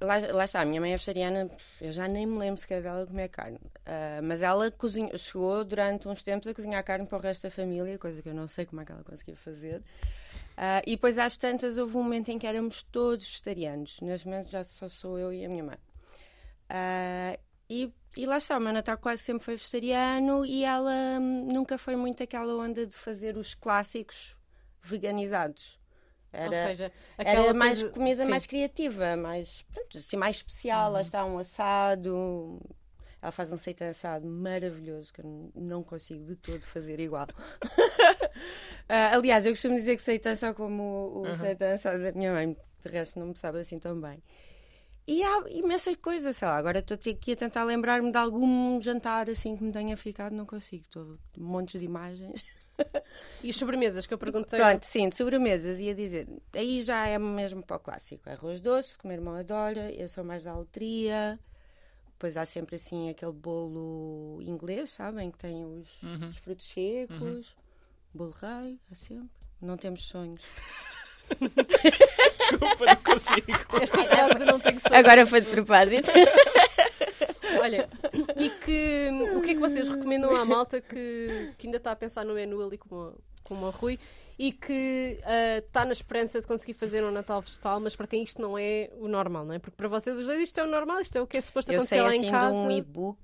[0.00, 1.50] lá, lá está, a minha mãe é vegetariana,
[1.80, 3.58] eu já nem me lembro sequer dela comer carne.
[3.86, 7.50] Ah, mas ela cozinhou, chegou durante uns tempos a cozinhar carne para o resto da
[7.50, 9.82] família, coisa que eu não sei como é que ela conseguia fazer.
[10.56, 14.00] Ah, e depois, às tantas, houve um momento em que éramos todos vegetarianos.
[14.00, 15.78] Neste momento já só sou eu e a minha mãe.
[16.68, 17.38] Ah,
[17.72, 21.78] e, e lá está, o meu Natal quase sempre foi vegetariano e ela hum, nunca
[21.78, 24.36] foi muito aquela onda de fazer os clássicos
[24.82, 25.80] veganizados.
[26.32, 28.30] Era, Ou seja, era aquela mais coisa- comida sim.
[28.30, 30.90] mais criativa, mais, pronto, assim, mais especial.
[30.92, 32.60] Lá está um assado.
[33.20, 37.26] Ela faz um seitan assado maravilhoso que eu não consigo de todo fazer igual.
[38.88, 41.34] Ah, aliás, eu costumo dizer que seitan só como o, o Uhum.
[41.36, 44.22] seitan assado da minha mãe, de resto não me sabe assim tão bem.
[45.06, 49.28] E há imensas coisas, sei lá, agora estou aqui a tentar lembrar-me de algum jantar
[49.28, 52.44] assim que me tenha ficado, não consigo, estou montes de imagens.
[53.42, 54.58] E as sobremesas que eu perguntei.
[54.58, 56.26] Pronto, sim, de sobremesas, ia dizer.
[56.54, 58.28] Aí já é mesmo para o clássico.
[58.30, 61.38] Arroz doce, que o meu irmão adora, eu sou mais da aletria.
[62.12, 65.30] Depois há sempre assim aquele bolo inglês, sabem?
[65.30, 66.28] Que tem os, Uhum.
[66.28, 67.54] os frutos secos,
[68.14, 69.28] bolo rei, há sempre.
[69.60, 70.42] Não temos sonhos.
[72.38, 73.46] Desculpa, não consigo.
[73.80, 74.94] Esta frase não tem que ser.
[74.94, 76.10] Agora foi de propósito.
[77.60, 77.88] Olha,
[78.36, 81.96] e que, o que é que vocês recomendam à malta que, que ainda está a
[81.96, 83.98] pensar no menu ali como, como o Rui
[84.38, 88.22] e que ah, está na esperança de conseguir fazer um Natal vegetal, mas para quem
[88.22, 89.58] isto não é o normal, não é?
[89.58, 91.70] Porque para vocês os dois isto é o normal, isto é o que é suposto
[91.70, 92.60] Eu acontecer sei lá assim em casa.
[92.60, 93.20] de um e-book.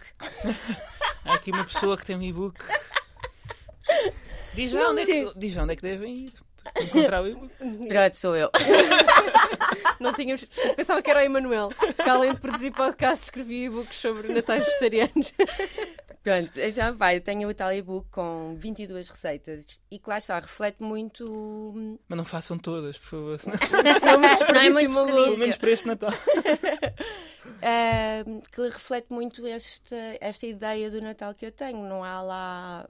[1.25, 2.63] Há aqui uma pessoa que tem um e-book.
[4.55, 6.33] Diz já, onde é que, diz onde é que devem ir.
[6.81, 7.49] Encontrar o.
[7.89, 8.51] Pronto, sou eu.
[10.01, 10.45] Não tínhamos.
[10.77, 15.33] Pensava que era o Emanuel, que além de produzir podcasts, escrevia e-books sobre natais vegetarianos.
[16.23, 20.39] Pronto, então vai, eu tenho o tal e-book com 22 receitas e que lá está,
[20.39, 21.99] reflete muito.
[22.07, 23.39] Mas não façam todas, por favor.
[23.39, 23.57] Senão...
[24.53, 26.11] não é muito Pelo menos para este Natal.
[27.59, 31.83] Uh, que reflete muito esta, esta ideia do Natal que eu tenho.
[31.89, 32.89] Não há lá.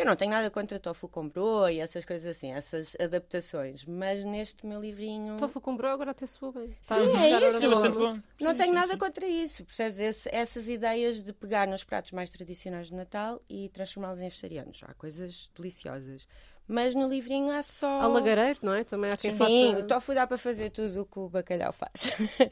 [0.00, 4.24] Eu não tenho nada contra tofu com bro e essas coisas assim, essas adaptações, mas
[4.24, 5.36] neste meu livrinho.
[5.36, 6.74] Tofu com bro agora até soa bem.
[6.80, 7.64] Sim, é isso.
[7.64, 8.14] É bastante bom.
[8.40, 8.98] Não Sim, tenho sim, nada sim.
[8.98, 9.62] contra isso.
[9.62, 9.98] Percebes?
[9.98, 14.80] Esse- essas ideias de pegar nos pratos mais tradicionais de Natal e transformá-los em vegetarianos.
[14.88, 16.26] Há coisas deliciosas.
[16.66, 18.00] Mas no livrinho há só.
[18.00, 18.82] Há lagareiro, não é?
[18.84, 19.84] Também há quem Sim, faça.
[19.84, 22.10] o tofu dá para fazer tudo o que o bacalhau faz.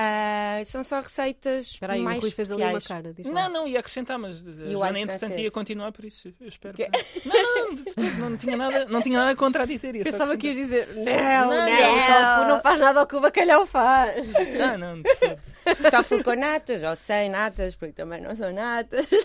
[0.00, 3.02] Ah, são só receitas Espera aí, o mais Rui fez ali uma especiais.
[3.02, 3.12] cara.
[3.12, 3.32] diz lá.
[3.32, 6.32] Não, não, ia acrescentar, mas a o Joana, alho entretanto, ia continuar por isso.
[6.40, 6.76] Eu espero.
[6.76, 6.88] Que-
[7.26, 10.04] Não, não, de tudo, não, tinha nada, não tinha nada contra a dizer isso.
[10.04, 13.20] Pensava que ias dizer: Não, não, Não, o tofu não faz nada ao que o
[13.20, 14.24] bacalhau faz.
[14.56, 15.40] Não, não, de todo.
[15.90, 19.06] Tofu com natas, ou sem natas, porque também não são natas.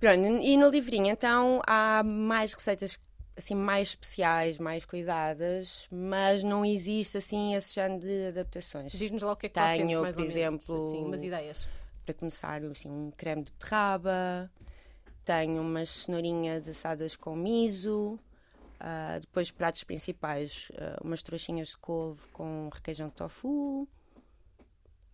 [0.00, 2.98] Pronto, e no livrinho então há mais receitas
[3.36, 8.92] assim mais especiais, mais cuidadas, mas não existe assim esse género de adaptações.
[8.92, 11.22] Diz-nos lá o que é que Tenho, temos, mais por ou menos, exemplo, assim, umas
[11.22, 11.68] ideias.
[12.04, 14.50] Para começar, assim, um creme de beterraba,
[15.24, 18.18] tenho umas cenourinhas assadas com miso,
[18.78, 23.88] ah, depois pratos principais, ah, umas trouxinhas de couve com requeijão de tofu.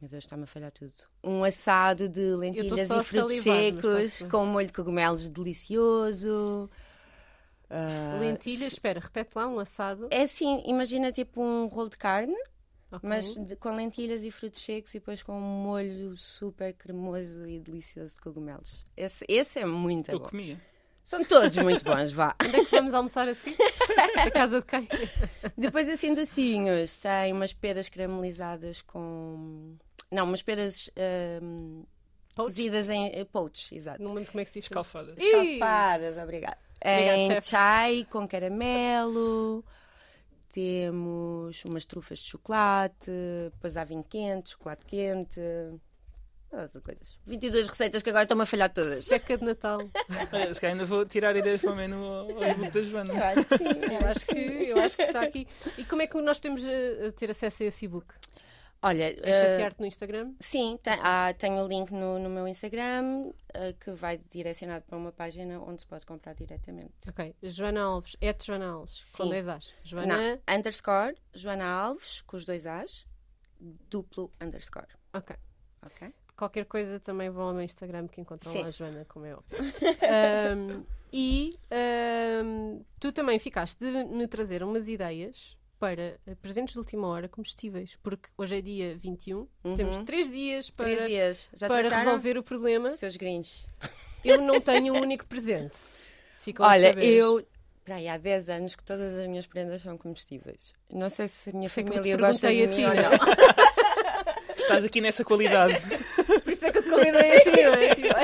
[0.01, 0.95] Meu Deus, está-me a falhar tudo.
[1.25, 6.71] Um assado de lentilhas e frutos secos com molho de cogumelos delicioso.
[7.71, 10.09] Ah, Lentilhas, espera, repete lá um assado.
[10.11, 12.37] É assim, imagina tipo um rolo de carne,
[12.91, 13.07] Ok.
[13.09, 17.59] mas de- com lentilhas e frutos secos e depois com um molho super cremoso e
[17.61, 18.87] delicioso de cogumelos.
[18.97, 20.29] Esse, esse é muito Eu bom.
[20.31, 20.61] comia.
[21.05, 22.35] São todos muito bons, vá.
[22.45, 23.57] Onde é que vamos almoçar a seguir?
[24.19, 24.87] A casa de quem?
[25.57, 29.75] Depois assim docinhos, tem umas peras caramelizadas com...
[30.11, 30.91] Não, umas peras
[31.41, 31.83] ahm,
[32.37, 34.03] cozidas em eh, poach, exato.
[34.03, 34.65] Não lembro como é que se diz.
[34.67, 35.15] Escalfadas.
[35.19, 36.59] Escalfadas, obrigada.
[36.81, 37.49] Obrigada, em chefe.
[37.49, 39.65] chai com caramelo.
[40.53, 43.11] Temos umas trufas de chocolate,
[43.53, 45.41] depois há vinho quente, chocolate quente,
[46.51, 47.19] outras coisas.
[47.27, 49.05] 22 receitas que agora estão-me a falhar todas.
[49.05, 49.79] Seca de Natal.
[50.33, 53.15] Olha, se calhar ainda vou tirar ideias para o menu ao e-book da Eu Joana.
[53.15, 53.65] acho que sim.
[53.65, 55.47] Eu acho que, eu acho que está aqui.
[55.77, 58.07] E como é que nós podemos eh, ter acesso a esse e-book?
[58.81, 60.35] Olha, eh, chatear-te no Instagram?
[60.41, 64.97] sim, tem, há- tenho o link no, no meu Instagram eh, que vai direcionado para
[64.97, 66.93] uma página onde se pode comprar diretamente.
[67.09, 67.35] Ok.
[67.43, 69.31] Joana Alves, é de Joana Alves, com Sim.
[69.31, 69.75] dois As.
[69.83, 70.17] Joana.
[70.17, 73.05] Não, underscore, Joana Alves, com os dois As,
[73.91, 74.87] duplo underscore.
[75.13, 75.35] Ok.
[75.85, 76.15] Ok?
[76.37, 78.61] Qualquer coisa também vão ao meu Instagram que encontram Sim.
[78.63, 79.59] lá a Joana, como é óbvio.
[80.09, 86.79] Ahm, e ahm, tu também ficaste de me trazer umas ideias para eh, presentes de
[86.79, 90.97] última hora comestíveis, porque hoje é dia 21, temos três dias para, Uhum.
[90.97, 91.49] Três dias.
[91.55, 92.91] Já para resolver o problema.
[92.97, 93.67] Seus gringos.
[94.25, 95.79] Eu não tenho um único presente.
[96.41, 97.05] Ficam a Olha, saber.
[97.05, 97.47] eu.
[97.85, 100.75] Para aí, há 10 anos que todas as minhas prendas são comestíveis.
[100.93, 104.55] Não sei se a minha que eu família te gosta de a ti, ou não.
[104.55, 105.75] Estás aqui nessa qualidade.
[106.45, 107.95] Por isso é que eu te convidei a ti, não é?
[107.95, 108.15] Tipo,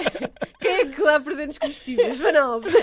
[0.60, 2.20] Quem é que dá presentes comestíveis?
[2.36, 2.74] Alves.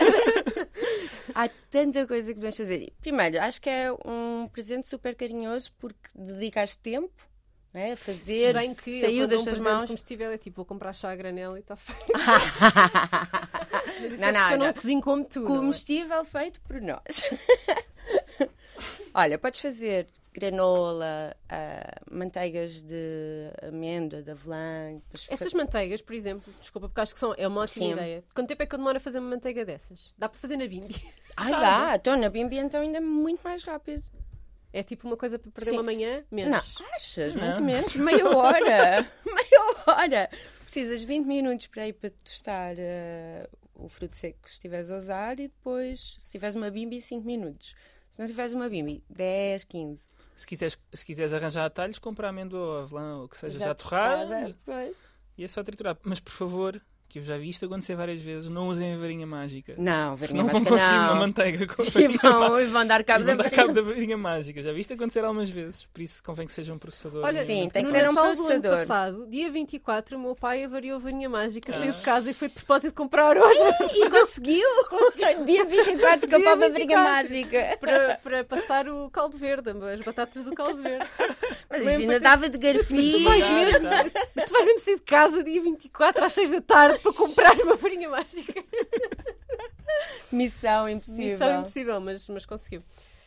[1.35, 2.93] Há tanta coisa que podemos fazer.
[3.01, 7.11] Primeiro, acho que é um presente super carinhoso porque dedicaste tempo
[7.73, 8.47] né, a fazer.
[8.47, 9.87] Se bem que saiu das um tuas presente mãos.
[9.87, 12.11] comestível é tipo, vou comprar chá a granela e está feito.
[14.01, 14.73] Isso Não, é não, eu não não.
[14.73, 15.41] cozinho como tu.
[15.41, 15.59] não é?
[15.59, 16.99] Comestível feito por nós.
[19.13, 24.93] Olha, podes fazer granola, ah, manteigas de amêndoa, de avelã.
[24.95, 27.91] depois Essas fa- manteigas, por exemplo, desculpa, porque acho que são, é uma ótima Sim.
[27.91, 28.23] ideia.
[28.33, 30.13] Quanto tempo é que eu demoro a fazer uma manteiga dessas?
[30.17, 30.95] Dá para fazer na bimbi?
[31.35, 31.95] Ai, dá.
[31.95, 34.03] Então, na Bimbi, então, ainda é muito mais rápido.
[34.73, 35.75] É tipo uma coisa para perder Sim.
[35.77, 36.23] uma manhã?
[36.31, 36.77] Menos.
[36.79, 37.35] Não, achas?
[37.35, 37.43] Não.
[37.45, 37.95] Muito menos.
[37.97, 39.05] Meia hora.
[39.25, 40.29] Meia hora.
[40.63, 44.95] Precisas de 20 minutos para ir para tostar eh, o fruto seco que estiveres a
[44.95, 47.75] usar e depois, se tiveres uma bimbi, 5 minutos.
[48.11, 50.07] Se não tiveres uma bimbi, 10, 15.
[50.35, 54.25] Se quiseres, se quiseres arranjar atalhos, compra amêndoa ou avelã ou que seja já, tostada,
[54.25, 54.97] torrada Pois.
[55.37, 55.97] e é só triturar.
[56.03, 59.27] Mas por favor, que eu já vi isto acontecer várias vezes, não usem a varinha
[59.27, 59.73] mágica.
[59.77, 61.03] Não, varinha não vão mágica conseguir não.
[61.05, 62.61] uma manteiga com a E varinha vão, mágica.
[62.61, 63.61] e vão dar cabo E da vão dar varinha.
[63.67, 64.63] cabo da varinha mágica.
[64.63, 67.23] Já vi isto acontecer algumas vezes, por isso convém que seja um processador.
[67.25, 68.77] Olha, Sim, muito tem que ser um do ano processador.
[68.77, 72.03] passado, dia 24, o meu pai avariou a varinha mágica, saiu de Ah.
[72.05, 74.67] casa e foi de propósito comprar outra E conseguiu?
[74.89, 75.45] Conseguiu.
[75.45, 77.03] Dia 24 com a Dia pova varinha 24.
[77.03, 77.77] mágica.
[77.79, 81.05] para, para passar o caldo verde, as batatas do caldo verde.
[81.69, 83.01] Mas ainda dava de Mas tu garfinho.
[84.35, 87.53] mas tu vais mesmo sair de casa dia 24 às 6 da tarde para comprar
[87.61, 88.63] uma varinha mágica.
[90.31, 91.25] Missão impossível.
[91.25, 92.83] Missão impossível, mas, mas conseguiu.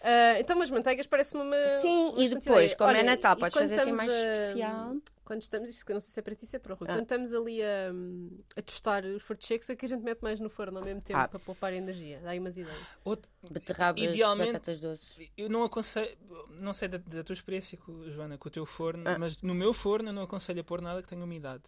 [0.07, 1.57] Ah, então, mas manteigas parece-me uma.
[1.81, 2.77] Sim, uma e depois, ideia.
[2.77, 4.97] como é Olha, Natal, e podes fazer assim mais a- especial.
[5.25, 6.77] Quando estamos, isto que eu não sei se é para ti, se é para o
[6.77, 6.87] Rui.
[6.91, 6.93] Ah.
[6.93, 7.91] Quando estamos ali a,
[8.57, 11.01] a tostar os frutos secos, é que a gente mete mais no forno ao mesmo
[11.01, 11.27] tempo Ah.
[11.27, 12.21] para poupar energia.
[12.23, 12.77] Dá aí umas ideias.
[13.03, 15.31] Outro- Beterrabas, Idealmente- batatas doces.
[15.39, 16.15] eu não aconselho,
[16.61, 19.19] não sei da, da tua experiência, com, Joana, com o teu forno, Ah.
[19.19, 21.63] mas no meu forno eu não aconselho a pôr nada que tenha umidade.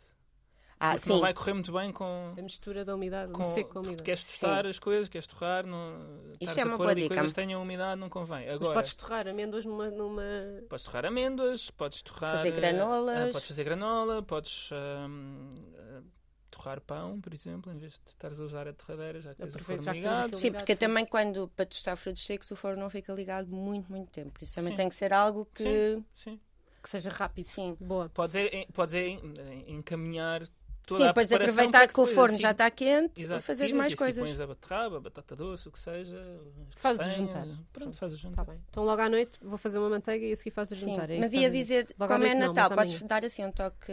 [0.79, 1.13] Ah, porque sim.
[1.15, 2.35] não vai correr muito bem com.
[2.37, 4.03] A mistura da umidade, com o seco com umidade.
[4.03, 5.97] queres tostar as coisas, queres torrar, não,
[6.39, 7.15] estares é a uma pôr boa ali dica.
[7.15, 8.45] coisas que tenham umidade, não convém.
[8.47, 9.89] Mas Agora, podes torrar amêndoas numa.
[9.91, 10.23] numa...
[10.69, 12.37] Podes torrar amêndoas, podes torrar.
[12.37, 13.29] Fazer granolas.
[13.31, 16.03] ah, podes fazer granola, podes ahm, ah,
[16.51, 19.55] torrar pão, por exemplo, em vez de estares a usar a torradeira, já que tens
[19.55, 20.19] o forno ligado.
[20.27, 20.79] aquilo Sim, ligado, porque sim.
[20.79, 24.31] também quando para tostar frutos secos o forno não fica ligado muito, muito tempo.
[24.33, 24.77] Por isso também Sim.
[24.77, 25.63] tem que ser algo que.
[25.63, 26.41] Sim, sim.
[26.83, 27.47] Que seja rápido.
[27.49, 27.77] Sim.
[27.81, 28.09] Boa.
[28.11, 30.43] Podes, é, podes é en- encaminhar
[30.87, 33.85] toda Sim, podes aproveitar que o forno assim, já está quente Exato, e fazeres tiras
[33.85, 34.25] mais coisas.
[34.25, 36.41] pões a beterraba, a batata doce, o que seja.
[36.77, 37.47] Fazes o jantar.
[37.73, 38.45] Pronto, faz o Está jantar.
[38.47, 38.61] bem.
[38.71, 41.11] Então logo à noite vou fazer uma manteiga e a seguir faço o jantar.
[41.11, 43.51] É mas ia dizer, Logo como é noite não, Natal, mas podes dar assim um
[43.53, 43.93] toque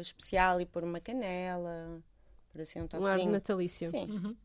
[0.00, 2.00] especial e pôr uma canela,
[2.52, 3.90] pôr assim um Um ar natalício.
[3.90, 4.10] Sim.
[4.10, 4.36] Uhum.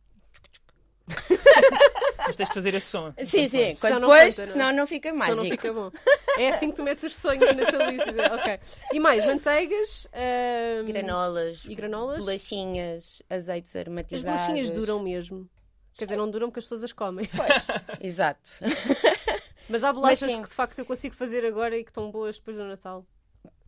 [2.27, 3.13] Mas tens de fazer esse som.
[3.19, 4.47] Sim, sim, Senão quando não depois, não é?
[4.47, 5.43] senão não fica Senão mágico.
[5.43, 5.91] não fica bom.
[6.37, 8.15] É assim que tu metes os sonhos natalícios.
[8.39, 8.59] ok.
[8.93, 10.07] E mais, manteigas.
[10.13, 12.19] ahm, Granolas, E granolas.
[12.19, 14.23] bolachinhas, azeites As aromatizados.
[14.23, 15.49] bolachinhas duram mesmo.
[15.97, 17.27] Quer dizer, não duram porque as pessoas as comem.
[18.01, 18.49] Exato.
[19.69, 20.41] Mas há bolachas sim.
[20.41, 23.05] que de facto eu consigo fazer agora e que estão boas depois do Natal.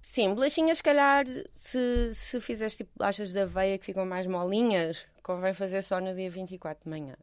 [0.02, 5.06] Sim, bolachinhas, se calhar, se, se fizeres tipo bolachas de aveia que ficam mais molinhas,
[5.24, 7.15] convém fazer só no dia 24 de manhã,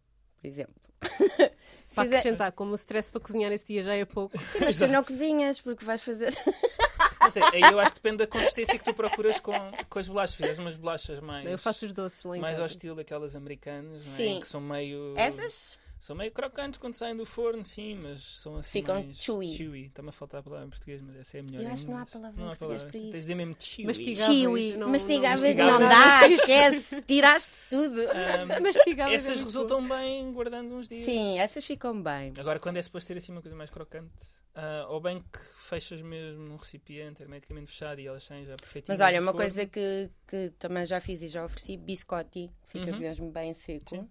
[0.44, 0.74] por exemplo.
[1.88, 4.36] Se Para acrescentar, como o stress para cozinhar esse dia já é pouco.
[4.60, 6.34] Mas tu não cozinhas, porque vais fazer.
[7.20, 9.52] Mas é, aí eu acho que depende da consistência que tu procuras com,
[9.88, 10.30] com as bolachas.
[10.32, 12.62] Se fizeres umas bolachas mais, Eu faço os doces lá em mais casa.
[12.62, 14.16] ao estilo daquelas americanas, não é?
[14.16, 14.40] Sim.
[14.40, 15.14] que são meio.
[15.16, 15.78] Essas?
[16.04, 19.86] São meio crocantes quando saem do forno, sim, mas são assim Ficam mais chewy.
[19.86, 21.62] Está-me a faltar a palavra em português, mas essa é a melhor.
[21.62, 22.92] Eu em acho que não há palavra em Não há português palavra.
[22.92, 23.18] para Tens de isso.
[23.26, 23.86] dizer mesmo chewy.
[23.86, 24.18] Mastigáveis.
[24.38, 24.76] Chiwi.
[24.76, 27.00] não- Mastigáveis não- não, dá, esquece.
[27.02, 28.00] Tiraste tudo.
[28.62, 31.04] Mastigáveis é essas resultam bem guardando uns dias.
[31.06, 32.34] Sim, essas ficam bem.
[32.38, 34.12] Agora, quando é suposto ter assim uma coisa mais crocante,
[34.54, 38.98] ah, ou bem que fechas mesmo num recipiente hermeticamente fechado e elas saem já perfeitinhas.
[38.98, 39.40] Mas olha, uma forno.
[39.40, 42.98] coisa que, que também já fiz e já ofereci, biscotti, fica Uhum.
[42.98, 43.88] mesmo bem seco.
[43.88, 44.08] Sim.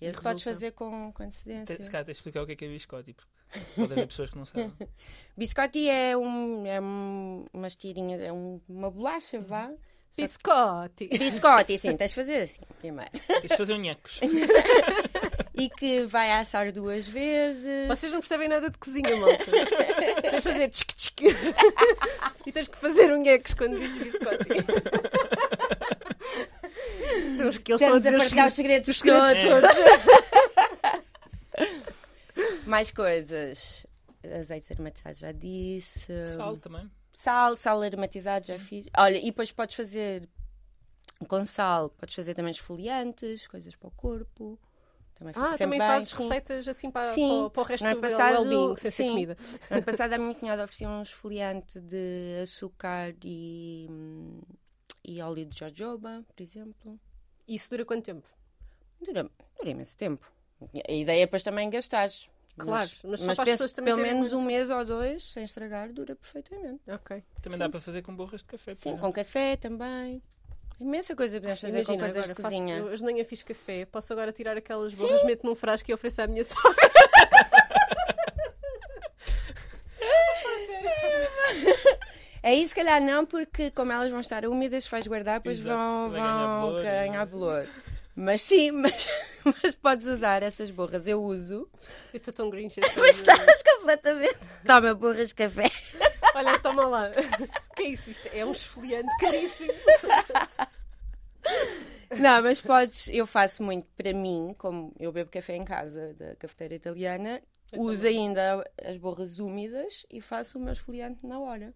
[0.00, 1.76] E E podes fazer com, com antecedência.
[1.76, 3.30] Te- Se calhar tens de explicar o que é que é biscotti, porque
[3.76, 4.72] pode haver pessoas que não sabem.
[5.36, 9.68] Biscotti é, um, é um, umas tirinhas, é um- uma bolacha, vá.
[10.10, 11.08] Só que- Biscotti.
[11.08, 13.10] Biscotti, sim, tens de fazer assim, primeiro.
[13.26, 14.20] Tens de fazer um nhecos.
[15.56, 17.86] E que vai assar duas vezes.
[17.86, 19.44] Vocês não percebem nada de cozinha, malta.
[20.20, 21.22] tens de fazer tchic tchic.
[22.44, 24.48] e tens que fazer um nhecos quando dizes biscotti.
[27.24, 29.50] Então, os que eles estão a Estamos a dizer os partilhar os segredos- os segredos
[29.50, 29.50] todos.
[29.50, 31.04] todos.
[32.66, 33.86] Mais coisas.
[34.40, 36.24] Azeites aromatizados, já disse.
[36.24, 36.90] Sal também.
[37.12, 38.86] Sal, sal aromatizado, já fiz.
[38.96, 40.28] Olha, e depois podes fazer
[41.28, 44.58] com sal, podes fazer também esfoliantes, coisas para o corpo.
[45.14, 46.22] Também Ah, também bem, fazes sim.
[46.24, 47.28] receitas assim para, Sim.
[47.42, 49.10] para, para o resto No ano do passado, well-being, sem ser sim.
[49.10, 49.36] comida.
[49.70, 54.40] Ano passado a minha cunhada oferecia um esfoliante de açúcar e, hum,
[55.04, 56.98] e óleo de jojoba, por exemplo.
[57.46, 58.26] E isso dura quanto tempo?
[59.00, 59.28] Dura,
[59.58, 60.30] dura imenso tempo.
[60.88, 62.28] A ideia é depois também gastares.
[62.56, 65.24] Claro, mas só mas para as penso pessoas também pelo menos um mês ou dois,
[65.32, 66.80] sem estragar, dura perfeitamente.
[66.88, 67.22] Ok.
[67.42, 68.74] Também dá para fazer com borras de café.
[68.74, 70.22] por Sim, com café também.
[70.80, 72.76] Imensa coisa podemos fazer Imagina, com coisas agora de faço, cozinha.
[72.78, 75.94] eu hoje de manhã fiz café, posso agora tirar aquelas borras, meto num frasco e
[75.94, 76.83] ofereço à minha sogra.
[82.44, 86.10] Aí se calhar não, porque como elas vão estar úmidas, vais guardar, depois Exato, vão,
[86.10, 87.66] ganhar vão bolor, ganhar bolor.
[88.14, 89.08] Mas sim, mas,
[89.62, 91.08] mas podes usar essas borras.
[91.08, 91.66] Eu uso.
[92.12, 92.78] Eu estou tão grinch.
[92.78, 93.38] este Pois ano.
[93.40, 94.36] estás completamente.
[94.66, 95.70] Toma borras de café.
[96.34, 97.10] Olha, toma lá.
[97.70, 98.10] O que é isso?
[98.10, 99.72] Isto é um esfoliante caríssimo.
[102.18, 103.08] Não, mas podes.
[103.08, 107.40] Eu faço muito para mim, como eu bebo café em casa da cafeteira italiana,
[107.72, 111.72] uso ainda as borras úmidas e faço o meu esfoliante na hora.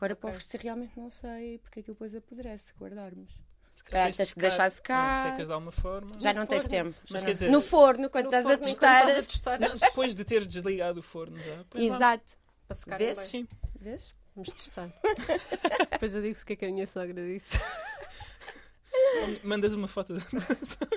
[0.00, 0.36] Agora para Ok.
[0.38, 3.30] oferecer realmente não sei porque aquilo depois apodrece, guardarmos.
[3.76, 5.12] Se calhar tens que deixar secar.
[5.26, 6.12] Ah, secas de alguma forma.
[6.18, 6.76] Já não tens forno.
[6.76, 6.96] tempo.
[7.04, 8.98] já Mas não- quer dizer- no forno, quando No estás forno, a testar.
[9.08, 9.60] estás a testar.
[9.60, 11.56] Não, depois de teres desligado o forno já.
[11.56, 11.64] lá.
[11.74, 12.38] Exato.
[12.66, 13.18] Para secar Vês?
[13.18, 13.26] bem.
[13.26, 13.48] Sim.
[13.78, 14.14] Vês?
[14.34, 14.90] Vamos testar.
[15.90, 17.58] Depois eu digo-vos o que é que a minha sogra disse.
[19.42, 20.20] Mandas uma foto da
[20.90, 20.96] A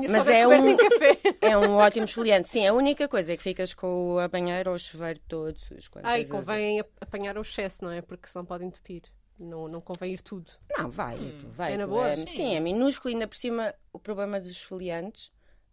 [0.00, 1.18] minha Mas sogra é um- em café.
[1.40, 2.48] É um ótimo esfoliante.
[2.48, 5.90] Sim, a única coisa é que ficas com a banheira ou o chuveiro todo sujo.
[5.90, 8.00] quando Ah, e convém ap- apanhar o excesso, não é?
[8.00, 9.02] Porque senão pode entupir.
[9.38, 10.50] Não, não convém ir tudo.
[10.78, 11.50] Não, vai, Hum.
[11.52, 11.74] vai.
[11.74, 12.08] É na boa?
[12.08, 12.26] É, Sim.
[12.28, 15.32] sim, é minúsculo e ainda por cima o problema dos esfoliantes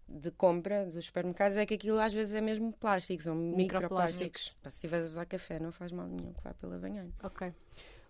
[0.10, 3.62] de compra dos supermercados é que aquilo às vezes é mesmo plástico, são Microplásticos.
[3.84, 4.56] microplásticos.
[4.62, 7.08] Para se estiveres a usar café, não faz mal nenhum que vá pela banheira.
[7.24, 7.54] Ok.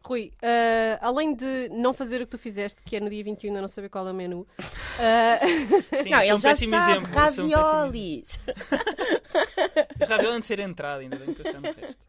[0.03, 3.49] Rui, ah, além de não fazer o que tu fizeste, que é no dia 21
[3.49, 4.47] ainda não saber qual é o menu,
[4.99, 5.37] ah,
[6.01, 7.19] Sim, não, sou ele um já péssimo sabe, exemplo.
[7.19, 8.39] eu sou um raviolis.
[10.01, 12.01] Os raviolis de ser entrada, ainda tenho que pensar no resto.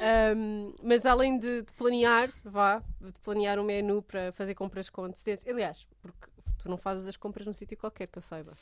[0.00, 5.04] Ahm, mas além de, de planear, vá, de planear um menu para fazer compras com
[5.04, 5.50] antecedência.
[5.52, 6.28] Aliás, porque
[6.62, 8.52] tu não fazes as compras num sítio qualquer que eu saiba.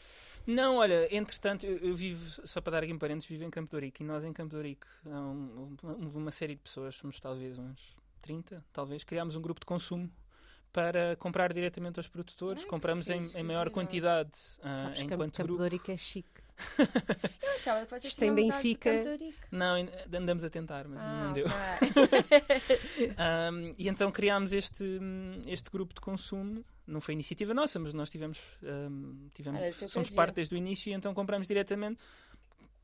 [0.46, 3.68] Não, olha, entretanto, eu, eu vivo, só para dar aqui um parênteses, vivo em Campo
[3.68, 6.94] de Ourique e nós em Campo de Ourique, há um- um- uma série de pessoas,
[6.96, 10.10] somos talvez uns 30, talvez, criámos um grupo de consumo
[10.72, 14.30] para comprar diretamente aos produtores, compramos em, em maior quantidade
[14.62, 15.62] ah, Sabes que enquanto Campo grupo.
[15.62, 16.28] Ourique é chique.
[17.42, 18.90] Eu achava que vocês tinham Benfica.
[19.02, 19.34] Campo.
[19.50, 19.76] Não,
[20.14, 21.46] andamos a tentar, mas ainda Ah, não deu.
[21.46, 23.10] ok.
[23.50, 24.84] Um, e então criámos este,
[25.46, 26.64] este grupo de consumo.
[26.86, 30.90] Não foi iniciativa nossa, mas nós tivemos, um, tivemos isso somos parte desde o início
[30.90, 32.02] e então compramos diretamente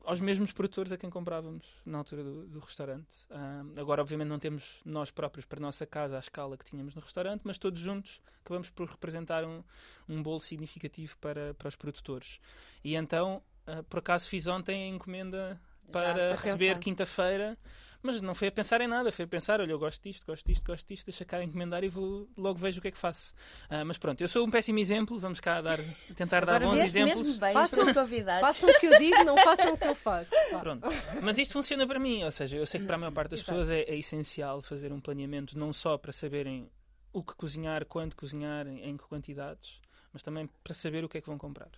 [0.07, 3.27] aos mesmos produtores a quem comprávamos na altura do, do restaurante.
[3.29, 6.95] Um, agora, obviamente, não temos nós próprios para a nossa casa à escala que tínhamos
[6.95, 9.61] no restaurante, mas todos juntos acabamos por representar um,
[10.07, 12.39] um bolo significativo para, para os produtores.
[12.85, 15.59] E então, ah, por acaso, fiz ontem a encomenda
[15.91, 17.57] para receber quinta-feira,
[18.01, 20.45] mas não foi a pensar em nada, foi a pensar, olha, eu gosto disto, gosto
[20.45, 23.33] disto, gosto disto, deixa cá encomendar e vou, logo vejo o que é que faço.
[23.69, 25.79] Ah, mas pronto, eu sou um péssimo exemplo, vamos cá dar,
[26.15, 27.37] tentar dar Agora bons vês exemplos.
[27.39, 28.41] bem Façam- convidados.
[28.41, 30.31] Façam o que eu digo, não façam o que eu faço.
[30.59, 30.87] Pronto.
[31.21, 33.39] Mas isto funciona para mim, ou seja, eu sei que para a maior parte das
[33.39, 33.51] Exato.
[33.59, 36.69] pessoas é, é essencial fazer um planeamento não só para saberem
[37.11, 39.81] o que cozinhar, quando cozinhar, em, que quantidades,
[40.13, 41.71] mas também para saber o que é que vão comprar.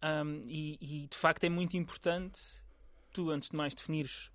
[0.00, 2.40] Ahm, e, e, de facto é muito importante
[3.22, 4.30] tu, antes de mais, definires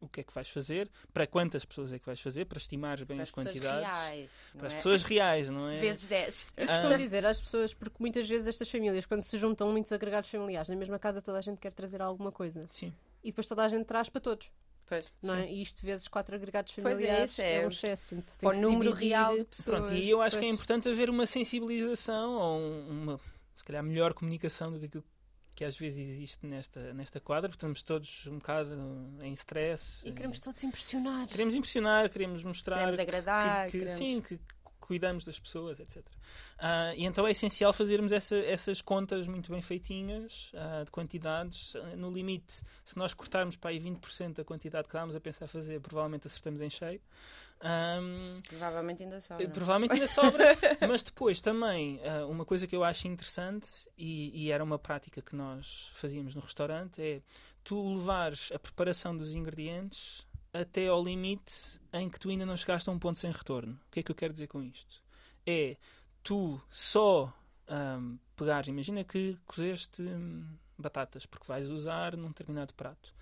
[0.00, 3.04] o que é que vais fazer, para quantas pessoas é que vais fazer, para estimares
[3.04, 3.86] bem Para as as pessoas quantidades.
[3.96, 4.76] reais, Para as é?
[4.76, 5.76] pessoas reais, não é?
[5.76, 6.46] Vezes 10.
[6.56, 6.96] Eu costumo Ah.
[6.96, 10.74] dizer às pessoas, porque muitas vezes estas famílias, quando se juntam muitos agregados familiares, na
[10.76, 12.66] mesma casa toda a gente quer trazer alguma coisa.
[12.68, 12.92] Sim.
[13.22, 14.50] E depois toda a gente traz para todos.
[14.86, 15.10] Pois.
[15.22, 15.48] Não é?
[15.50, 17.64] E isto vezes quatro agregados Pois é, familiares isso é.
[17.64, 18.06] um excesso.
[18.08, 19.08] Portanto, tem o número dividir.
[19.10, 19.64] real de pessoas.
[19.86, 20.54] Pronto, e eu acho que é pois.
[20.54, 23.20] importante haver uma sensibilização ou um- uma,
[23.54, 25.04] se calhar, melhor comunicação do que aquilo
[25.54, 28.74] que às vezes existe nesta, nesta quadra, porque estamos todos um bocado
[29.20, 30.02] em stress.
[30.06, 31.26] E queremos todos impressionar.
[31.28, 35.80] Queremos impressionar, queremos mostrar Queremos agradar, que, que- queremos- sim, que, que cuidamos das pessoas,
[35.80, 36.04] etc.
[36.58, 41.74] Ah, e então é essencial fazermos essa- essas contas muito bem feitinhas, ah, de quantidades.
[41.96, 45.80] No limite, se nós cortarmos para aí 20% da quantidade que estávamos a pensar fazer,
[45.80, 47.00] provavelmente acertamos em cheio.
[47.60, 49.44] Ahm, Provavelmente ainda sobra.
[49.44, 50.44] eh, Provavelmente ainda sobra,
[50.88, 55.22] mas depois também, ah, uma coisa que eu acho interessante, e, e era uma prática
[55.22, 57.22] que nós fazíamos no restaurante, é
[57.62, 62.88] tu levares a preparação dos ingredientes até ao limite em que tu ainda não chegaste
[62.88, 63.74] a um ponto sem retorno.
[63.88, 65.02] O que é que eu quero dizer com isto?
[65.46, 65.76] É
[66.22, 67.32] tu só
[67.68, 70.46] ahm, pegares, imagina que cozeste hum,
[70.78, 73.14] batatas, porque vais usar num determinado prato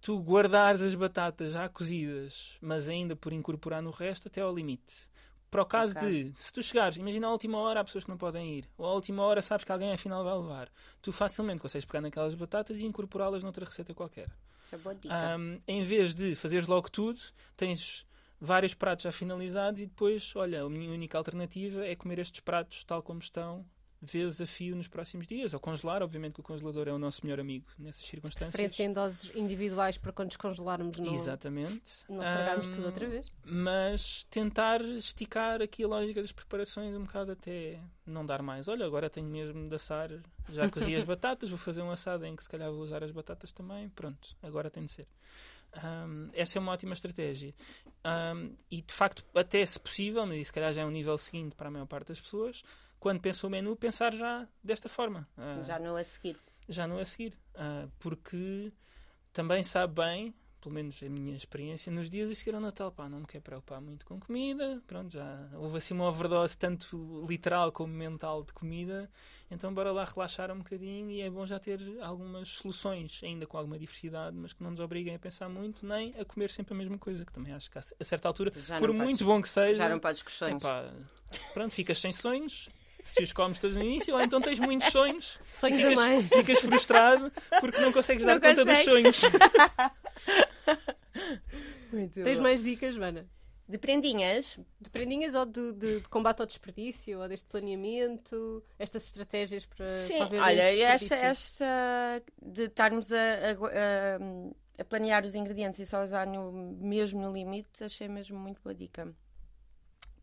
[0.00, 5.08] tu guardares as batatas já cozidas, mas ainda por incorporar no resto até ao limite.
[5.50, 5.96] Para o caso Ok.
[5.96, 8.86] de, se tu chegares, imagina à última hora há pessoas que não podem ir, ou
[8.86, 12.78] à última hora sabes que alguém afinal vai levar, tu facilmente consegues pegar naquelas batatas
[12.78, 14.28] e incorporá-las noutra receita qualquer.
[14.68, 15.14] Isso é boa dica.
[15.14, 17.18] Ahm, em vez de fazeres logo tudo,
[17.56, 18.06] tens
[18.38, 22.84] vários pratos já finalizados e depois, olha, a minha única alternativa é comer estes pratos
[22.84, 23.64] tal como estão,
[24.00, 27.24] vezes a fio nos próximos dias, ou congelar, obviamente que o congelador é o nosso
[27.24, 28.52] melhor amigo nessas circunstâncias.
[28.54, 32.04] Referência em doses individuais para quando descongelarmos não, Exatamente.
[32.08, 33.32] não estragarmos Ahm, tudo outra vez.
[33.44, 38.68] Mas tentar esticar aqui a lógica das preparações um bocado até não dar mais.
[38.68, 40.10] Olha, agora tenho mesmo de assar.
[40.50, 43.10] Já cozi as batatas, vou fazer um assado em que se calhar vou usar as
[43.10, 43.88] batatas também.
[43.90, 45.08] Pronto, agora tem de ser.
[45.72, 47.52] Ahm, essa é uma ótima estratégia.
[48.04, 51.54] Ahm, e de facto, até se possível, mas se calhar já é um nível seguinte
[51.54, 52.62] para a maior parte das pessoas,
[53.00, 55.28] quando pensa o menu, pensar já desta forma.
[55.36, 56.36] Ah, Já não a seguir.
[56.68, 57.36] já não a seguir.
[57.54, 58.72] Ah, porque
[59.32, 63.08] também sabe bem, pelo menos a minha experiência, nos dias a seguir ao Natal, pá,
[63.08, 67.70] não me quer preocupar muito com comida, pronto, já houve assim uma overdose tanto literal
[67.70, 69.08] como mental de comida,
[69.48, 73.56] então bora lá relaxar um bocadinho e é bom já ter algumas soluções, ainda com
[73.56, 76.76] alguma diversidade, mas que não nos obriguem a pensar muito, nem a comer sempre a
[76.76, 79.48] mesma coisa, que também acho que a certa altura, Já por muito podes- bom que
[79.48, 80.62] seja, Já não podes com os sonhos.
[80.64, 80.92] epá,
[81.54, 82.68] pronto, ficas sem sonhos.
[83.02, 86.28] Se os comes todos no início, ou então tens muitos sonhos Sonhos a ficas, mais.
[86.28, 89.20] ficas frustrado porque não consegues dar Não conta dos sonhos.
[91.92, 92.42] Muito Tens bom.
[92.42, 93.26] mais dicas, Vana?
[93.68, 99.04] De prendinhas, De prendinhas ou de, de- de combate ao desperdício, ou deste planeamento, estas
[99.04, 105.34] estratégias para, Sim, para olha, esta, esta de estarmos a, a- a- a planear os
[105.34, 109.14] ingredientes e só usar no, mesmo no limite, achei mesmo muito boa dica.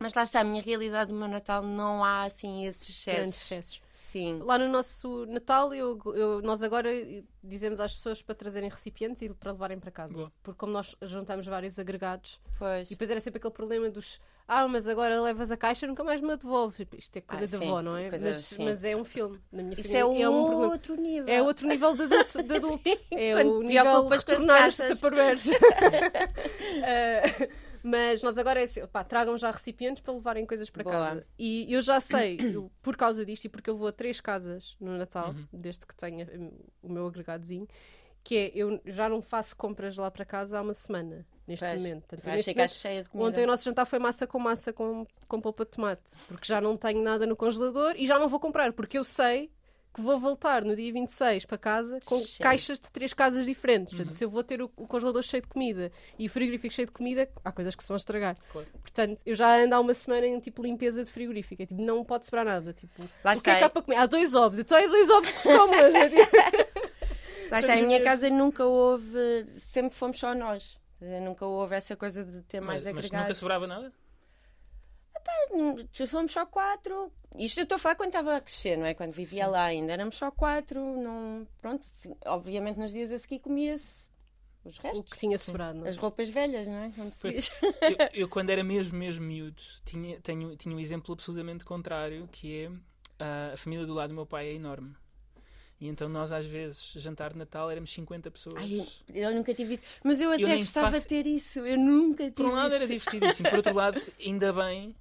[0.05, 3.51] Mas lá está, a minha realidade do meu Natal não há assim esses Grandes excessos.
[3.51, 3.81] excessos.
[3.91, 4.39] Sim.
[4.43, 6.89] Lá no nosso Natal, eu, eu- nós agora
[7.43, 10.13] dizemos às pessoas para trazerem recipientes e para levarem para casa.
[10.13, 10.31] Boa.
[10.43, 12.87] Porque como nós juntamos vários agregados, Pois.
[12.87, 16.03] e depois era sempre aquele problema dos ah, mas agora levas a caixa e nunca
[16.03, 16.77] mais me a devolves.
[16.77, 18.09] Tipo, Isto é coisa Ah, de sim, avó, não é?
[18.11, 18.63] coisa- mas, sim.
[18.63, 19.39] mas é um filme.
[19.51, 20.29] Na minha Isso é, família.
[20.29, 20.71] um problema.
[20.73, 21.33] outro nível.
[21.33, 22.43] É outro nível de adulto.
[22.43, 22.89] De adulto.
[23.09, 25.47] É Quando o nível de retornar os tupperwares.
[26.83, 27.47] Ah,
[27.87, 30.95] mas nós agora é assim, pá, tragam já recipientes para levarem coisas para Boa.
[30.95, 31.27] casa.
[31.37, 34.75] E eu já sei, eu, por causa disto, e porque eu vou a três casas
[34.79, 35.45] no Natal, Uhum.
[35.53, 37.67] desde que tenho hum, o meu agregadozinho,
[38.23, 41.79] que é, eu já não faço compras lá para casa há uma semana, neste Pois.
[41.83, 42.07] momento.
[42.07, 43.29] Portanto, neste momento- cheia de comida.
[43.29, 46.59] Ontem o nosso jantar foi massa com massa com, com polpa de tomate, porque já
[46.59, 49.51] não tenho nada no congelador e já não vou comprar, porque eu sei
[49.95, 52.39] que vou voltar no dia 26 para casa com Cheio.
[52.41, 53.93] caixas de três casas diferentes.
[53.93, 53.97] Uhum.
[53.99, 56.85] Portanto, se eu vou ter o, o congelador cheio de comida e o frigorífico cheio
[56.85, 58.35] de comida, há coisas que se vão estragar.
[58.51, 58.67] Claro.
[58.81, 61.63] Portanto, eu já ando há uma semana em tipo limpeza de frigorífico.
[61.63, 62.73] É, tipo, não pode sobrar nada.
[62.73, 63.97] Tipo, Lá o que é que há para comer?
[63.97, 64.59] Há dois ovos.
[64.59, 65.79] Então é dois ovos que se comem.
[65.79, 66.35] É tipo-
[67.51, 70.79] Lá está, em minha casa nunca houve, sempre fomos só nós.
[71.21, 73.37] Nunca houve essa coisa de ter mais Mas, mas nunca agregados.
[73.37, 73.93] sobrava nada?
[75.51, 77.11] Hum, Somos só quatro.
[77.37, 78.93] Isto eu estou a falar quando estava a crescer, não é?
[78.93, 79.91] Quando vivia lá ainda.
[79.93, 80.79] Éramos só quatro.
[80.79, 81.47] Não...
[81.61, 84.09] Pronto, sim, obviamente nos dias a seguir comia-se
[84.63, 85.11] os o restos.
[85.11, 85.79] que tinha sobrado.
[85.79, 85.89] não é?
[85.89, 86.91] As roupas velhas, não é?
[87.11, 87.51] Se diz.
[87.61, 92.63] eu, eu, quando era mesmo, mesmo miúdo, tinha, tenho, tinha um exemplo absolutamente contrário, que
[92.63, 92.71] é
[93.19, 94.95] ah, a família do lado do meu pai é enorme.
[95.79, 98.55] E então nós, às vezes, jantar de Natal, éramos 50 pessoas.
[98.55, 99.83] Ai, eu nunca tive isso.
[100.01, 101.59] Mas eu até nem gostava faço- de ter isso.
[101.59, 102.75] Eu nunca tive Por um lado isso.
[102.77, 104.95] era divertidíssimo, por outro lado, ainda bem,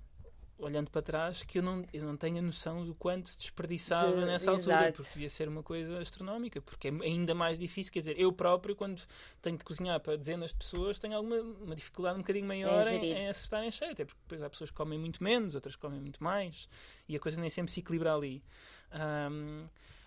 [0.65, 4.21] olhando para trás, que eu não, eu não tenho a noção do quanto se desperdiçava
[4.21, 4.97] De- nessa altura, exato.
[5.03, 8.75] porque devia ser uma coisa astronómica, porque é ainda mais difícil, quer dizer, eu próprio,
[8.75, 9.03] quando
[9.43, 13.05] tenho de cozinhar para dezenas de pessoas, tenho alguma uma dificuldade um bocadinho maior em,
[13.13, 15.83] em acertar em cheio, até porque depois há pessoas que comem muito menos, outras que
[15.83, 16.69] comem muito mais,
[17.09, 18.43] e a coisa nem sempre se equilibra ali.
[18.91, 19.67] Ahm,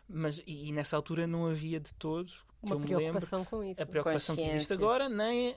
[0.10, 2.32] mas, e, e nessa altura não havia de todo,
[2.64, 3.82] Uma me lembro, preocupação com isso.
[3.82, 5.54] a preocupação que existe agora, nem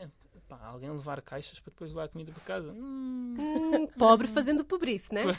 [0.51, 2.73] pá, alguém levar caixas para depois levar a comida para casa.
[2.73, 5.23] Hum, Hum, pobre fazendo pobrice, né?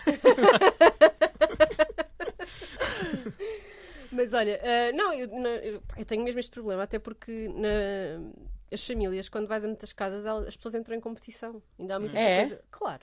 [4.11, 8.31] Mas olha, ah, não, eu, na- eu- eu tenho mesmo este problema, até porque na-
[8.71, 11.61] as famílias, quando vais a muitas casas, elas- as pessoas entram em competição.
[11.79, 12.39] Ainda há muita É?
[12.39, 12.61] coisa.
[12.69, 13.01] Claro.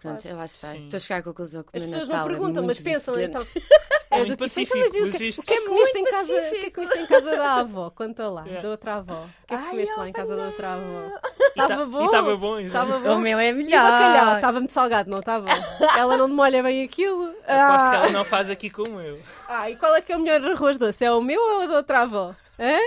[0.00, 0.18] Claro.
[0.20, 0.76] Pronto, lá está.
[0.76, 2.90] Estou a chegar à conclusão que o As pessoas Natal não é perguntam, mas muito
[2.90, 3.46] pensam diferente.
[3.54, 3.62] então.
[4.08, 6.04] É do muito tipo, pacífico, então, mas e o que, que é que comeste em
[6.04, 6.32] casa?
[6.32, 7.90] O que é que comeste em casa da avó?
[7.90, 8.62] Conta lá, É.
[8.62, 9.24] da outra avó.
[9.24, 10.50] O que é que comeste lá em opa, casa da não.
[10.50, 11.06] outra avó?
[11.06, 12.04] E tá- Estava bom?
[12.04, 12.60] Estava bom.
[12.60, 13.16] Estava bom?
[13.16, 14.36] O meu é melhor.
[14.36, 15.48] Estava muito salgado, não estava?
[15.98, 17.24] Ela não demolha bem aquilo?
[17.24, 18.00] Aposto que Ah.
[18.04, 19.20] ela não faz aqui como eu.
[19.48, 21.04] Ah, e qual é que é o melhor arroz doce?
[21.04, 22.32] É o meu ou o da outra avó?
[22.58, 22.78] Hã?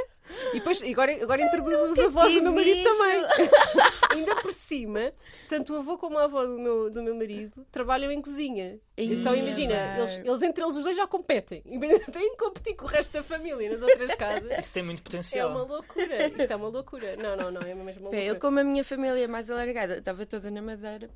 [0.52, 2.84] E depois, agora, agora introduz os avós do meu marido isso.
[2.98, 3.26] também.
[4.16, 5.12] Ainda por cima,
[5.48, 8.80] tanto o avô como a avó do meu, do meu marido trabalham em cozinha.
[8.98, 9.98] então imagina, bem.
[9.98, 11.62] eles, eles entre eles os dois já competem.
[11.70, 11.80] E
[12.12, 14.58] Têm que competir com o resto da família nas outras casas.
[14.60, 15.50] Isso tem muito É potencial.
[15.52, 16.28] uma loucura.
[16.28, 17.16] Isto é uma loucura.
[17.18, 17.62] Não, não, não.
[17.62, 18.24] É mesmo uma Bem, loucura.
[18.26, 21.10] eu, como a minha família é mais alargada, estava toda na Madeira.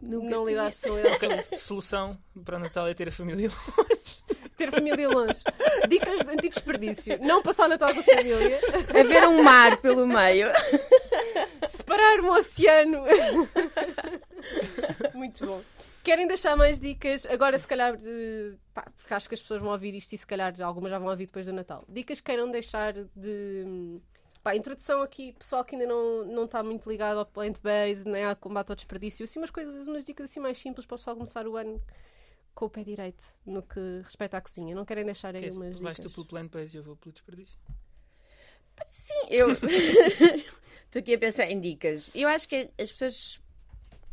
[0.00, 1.20] Nunca Não lidaste, não lidaste
[1.50, 3.50] com Solução para o Natal é ter a família.
[4.56, 5.42] ter família longe.
[5.88, 7.18] Dicas de antigo desperdício.
[7.20, 8.58] Não passar o Natal com a família.
[9.00, 10.48] Haver um mar pelo meio.
[11.68, 13.04] Separar um oceano.
[15.14, 15.62] Muito bom.
[16.02, 17.26] Querem deixar mais dicas?
[17.26, 20.26] Agora, se calhar, de- pá, porque acho que as pessoas vão ouvir isto e se
[20.26, 21.84] calhar algumas já vão ouvir depois do Natal.
[21.88, 24.00] Dicas que queiram deixar de.
[24.48, 28.34] Pá, introdução aqui, pessoal que ainda não, não está muito ligado ao plant-based, nem ao
[28.34, 31.46] combate ao desperdício, assim, umas coisas, umas dicas assim mais simples para o pessoal começar
[31.46, 31.78] o ano
[32.54, 34.74] com o pé direito no que respeita à cozinha.
[34.74, 36.10] Não querem deixar aí Quer dizer, umas Vais dicas?
[36.10, 37.58] tu pelo plano base e eu vou pelo desperdício.
[38.86, 42.10] Sim, eu estou aqui a pensar em dicas.
[42.14, 43.38] Eu acho que as pessoas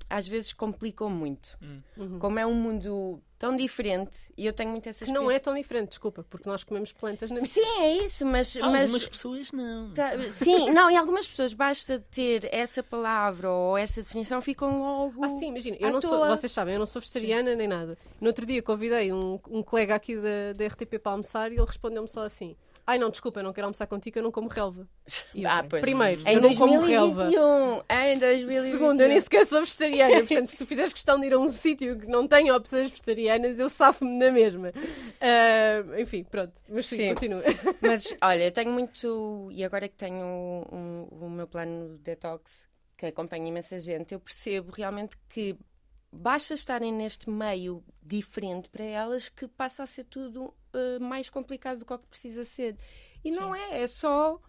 [0.10, 1.58] às vezes complicam muito.
[1.98, 2.20] Uhum.
[2.20, 5.54] Como é um mundo tão diferente, e eu tenho muito essa Que não é tão
[5.54, 8.56] diferente, desculpa, porque nós comemos plantas na Sim, é isso, mas.
[8.58, 9.08] Algumas mas...
[9.08, 9.92] pessoas não.
[9.92, 15.24] Pra- Sim, não, e algumas pessoas basta ter essa palavra ou essa definição, ficam logo.
[15.24, 16.36] Ah, sim, imagina, eu não sou, toa.
[16.36, 17.98] vocês sabem, eu não sou vegetariana nem nada.
[18.20, 21.66] No outro dia convidei um, um colega aqui da, da RTP para almoçar e ele
[21.66, 22.56] respondeu-me só assim:
[22.88, 24.88] Ai não, desculpa, eu não quero almoçar contigo, eu não como relva.
[25.34, 25.82] Eu, Ah, pois.
[25.82, 27.24] Primeiro, Em eu não como relva.
[27.32, 27.82] 2021.
[27.90, 28.72] Em 2021.
[28.72, 31.50] Segundo, eu nem sequer sou vegetariana, portanto, se tu fizeres questão de ir a um
[31.50, 34.72] sítio que não tenha opções vegetarianas, eu safo-me na mesma.
[35.20, 37.10] Ah, enfim, pronto, mas sim, Sim.
[37.14, 37.42] continua.
[37.82, 39.50] Mas olha, eu tenho muito.
[39.52, 40.24] E agora que tenho
[40.72, 42.66] um- o meu plano de detox,
[42.98, 45.58] que acompanha imensa gente, eu percebo realmente que
[46.16, 51.80] basta estarem neste meio diferente para elas que passa a ser tudo eh, mais complicado
[51.80, 52.78] do que o que precisa ser.
[53.24, 54.40] E não é, é só.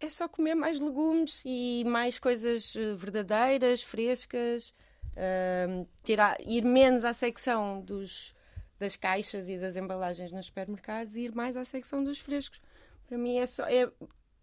[0.00, 4.74] É só comer mais legumes e mais coisas eh, verdadeiras, frescas.
[5.16, 8.34] Ahm, tirar, ir menos à secção dos,
[8.78, 12.60] das caixas e das embalagens nos supermercados e ir mais à secção dos frescos.
[13.06, 13.64] Para mim é só.
[13.66, 13.90] É,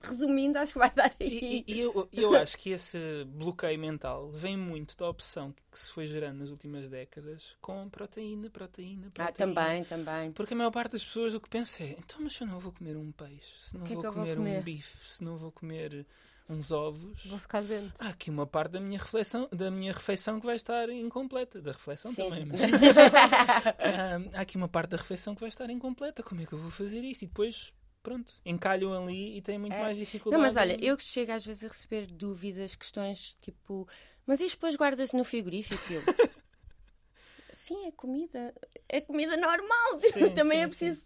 [0.01, 1.39] resumindo, acho que vai dar aí.
[1.39, 5.91] e- e eu, eu acho que esse bloqueio mental vem muito da opção que se
[5.91, 9.29] foi gerando nas últimas décadas com proteína, proteína, proteína.
[9.29, 10.31] Ah, também, também.
[10.31, 12.59] Porque a maior parte das pessoas o que pensa é então, mas se eu não
[12.59, 14.63] vou comer um peixe, se não que é vou que eu vou comer um comer?
[14.63, 16.05] bife, se não vou comer
[16.49, 17.93] uns ovos, Vou ficar doente.
[17.99, 21.61] há aqui uma parte da minha reflexão, da minha refeição que vai estar incompleta.
[21.61, 22.45] Da reflexão Sim, também, sim.
[22.45, 22.59] mas
[23.79, 26.23] Ah, há aqui uma parte da refeição que vai estar incompleta.
[26.23, 27.23] Como é que eu vou fazer isto?
[27.23, 29.79] E depois, pronto, encalham ali e têm muito É.
[29.81, 30.41] mais Não, dificuldade.
[30.43, 33.87] mas olha, eu que chego às vezes a receber dúvidas, questões tipo,
[34.25, 35.81] mas isto depois guarda-se no frigorífico?
[35.91, 36.01] Eu,
[37.53, 38.53] Sim, é comida.
[38.87, 39.97] É comida normal.
[39.97, 41.05] Sim, Também sim, é preciso.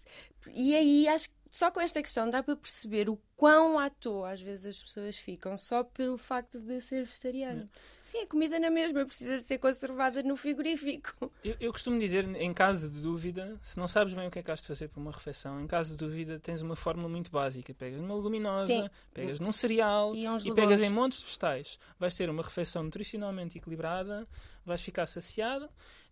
[0.53, 4.31] E aí acho que só com esta questão dá para perceber o quão à toa
[4.31, 7.69] às vezes as pessoas ficam só pelo facto de ser vegetariano.
[8.05, 11.31] Sim, a comida na mesma precisa de ser conservada no frigorífico.
[11.43, 14.43] Eu, eu costumo dizer, em caso de dúvida, se não sabes bem o que é
[14.43, 17.31] que has de fazer para uma refeição, em caso de dúvida, tens uma fórmula muito
[17.31, 17.73] básica.
[17.73, 18.89] Pegas numa leguminosa, Sim.
[19.11, 21.79] pegas num cereal E uns pegas em montes de vegetais.
[21.97, 24.27] Vais ter uma refeição nutricionalmente equilibrada,
[24.65, 25.69] vais ficar saciado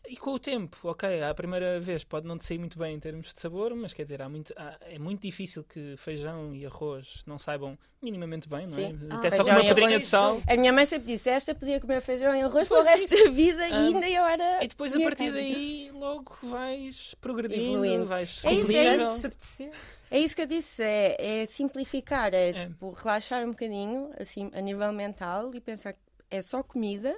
[0.07, 2.99] e com o tempo, ok, à primeira vez pode não te sair muito bem em
[2.99, 6.65] termos de sabor, mas quer dizer, há muito, há- é muito difícil que feijão e
[6.65, 8.89] arroz não saibam minimamente bem, não é?
[8.89, 8.99] Sim.
[9.09, 10.41] Ah, Até só com uma pedrinha de sal.
[10.45, 13.31] A minha mãe sempre disse: esta podia comer feijão e arroz para o resto da
[13.31, 14.63] vida e Ah, ainda eu era.
[14.63, 15.31] E depois, a partir carne.
[15.39, 18.05] daí, logo vais progredindo, Evoluindo.
[18.05, 19.31] vais É isso, é isso.
[20.11, 22.53] É isso que eu disse, é, é simplificar, é, É.
[22.67, 25.99] tipo relaxar um bocadinho, assim, a nível mental e pensar que
[26.29, 27.17] é só comida,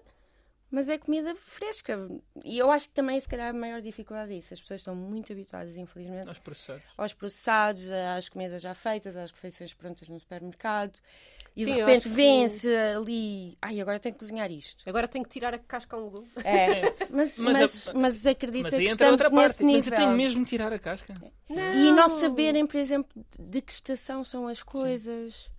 [0.72, 1.98] mas é comida fresca.
[2.44, 4.54] E eu acho que também, se calhar, a maior dificuldade é isso.
[4.54, 6.84] As pessoas estão muito habituadas, infelizmente, Nós processados.
[6.98, 11.00] aos processados, às comidas já feitas, às refeições prontas no supermercado.
[11.56, 12.10] E Sim, de repente
[12.46, 14.84] acho que- ali, ai, agora tenho que cozinhar isto.
[14.90, 16.28] Agora tenho que tirar a casca a um legume.
[16.44, 19.64] É, mas, Mas mas, a- mas, acredita Mas que estamos outra nesse parte.
[19.64, 19.94] Mas nível.
[19.94, 21.14] eu tenho mesmo de tirar a casca.
[21.50, 25.50] E não saberem, por exemplo, de que estação são as coisas.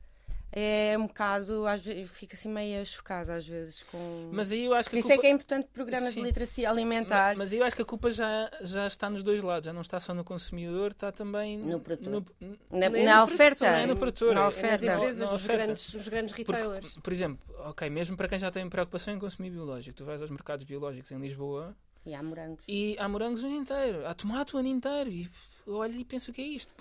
[0.59, 4.30] É um bocado, às vezes, fico assim meio chocada às vezes com.
[4.32, 5.20] Mas aí eu acho por que isso é culpa...
[5.20, 6.20] que é importante programas Sim.
[6.22, 7.36] de literacia alimentar.
[7.36, 10.00] Mas eu acho que a culpa já, já está nos dois lados, já não está
[10.00, 12.24] só no consumidor, está também No produtor.
[12.40, 13.57] no- na, na no oferta.
[13.66, 14.86] produtor, nem no produtor, Na é- Nas oferta.
[14.94, 15.64] Empresas, nos, oferta.
[15.66, 16.86] grandes, nos grandes retailers.
[16.86, 17.38] Porque, por exemplo,
[17.68, 21.11] ok, mesmo para quem já tem preocupação em consumir biológico, tu vais aos mercados biológicos
[21.12, 21.76] em Lisboa
[22.07, 22.64] E há morangos.
[22.66, 25.28] e há morangos o ano inteiro, há tomate o ano inteiro e
[25.66, 26.72] eu olho e penso o que é isto.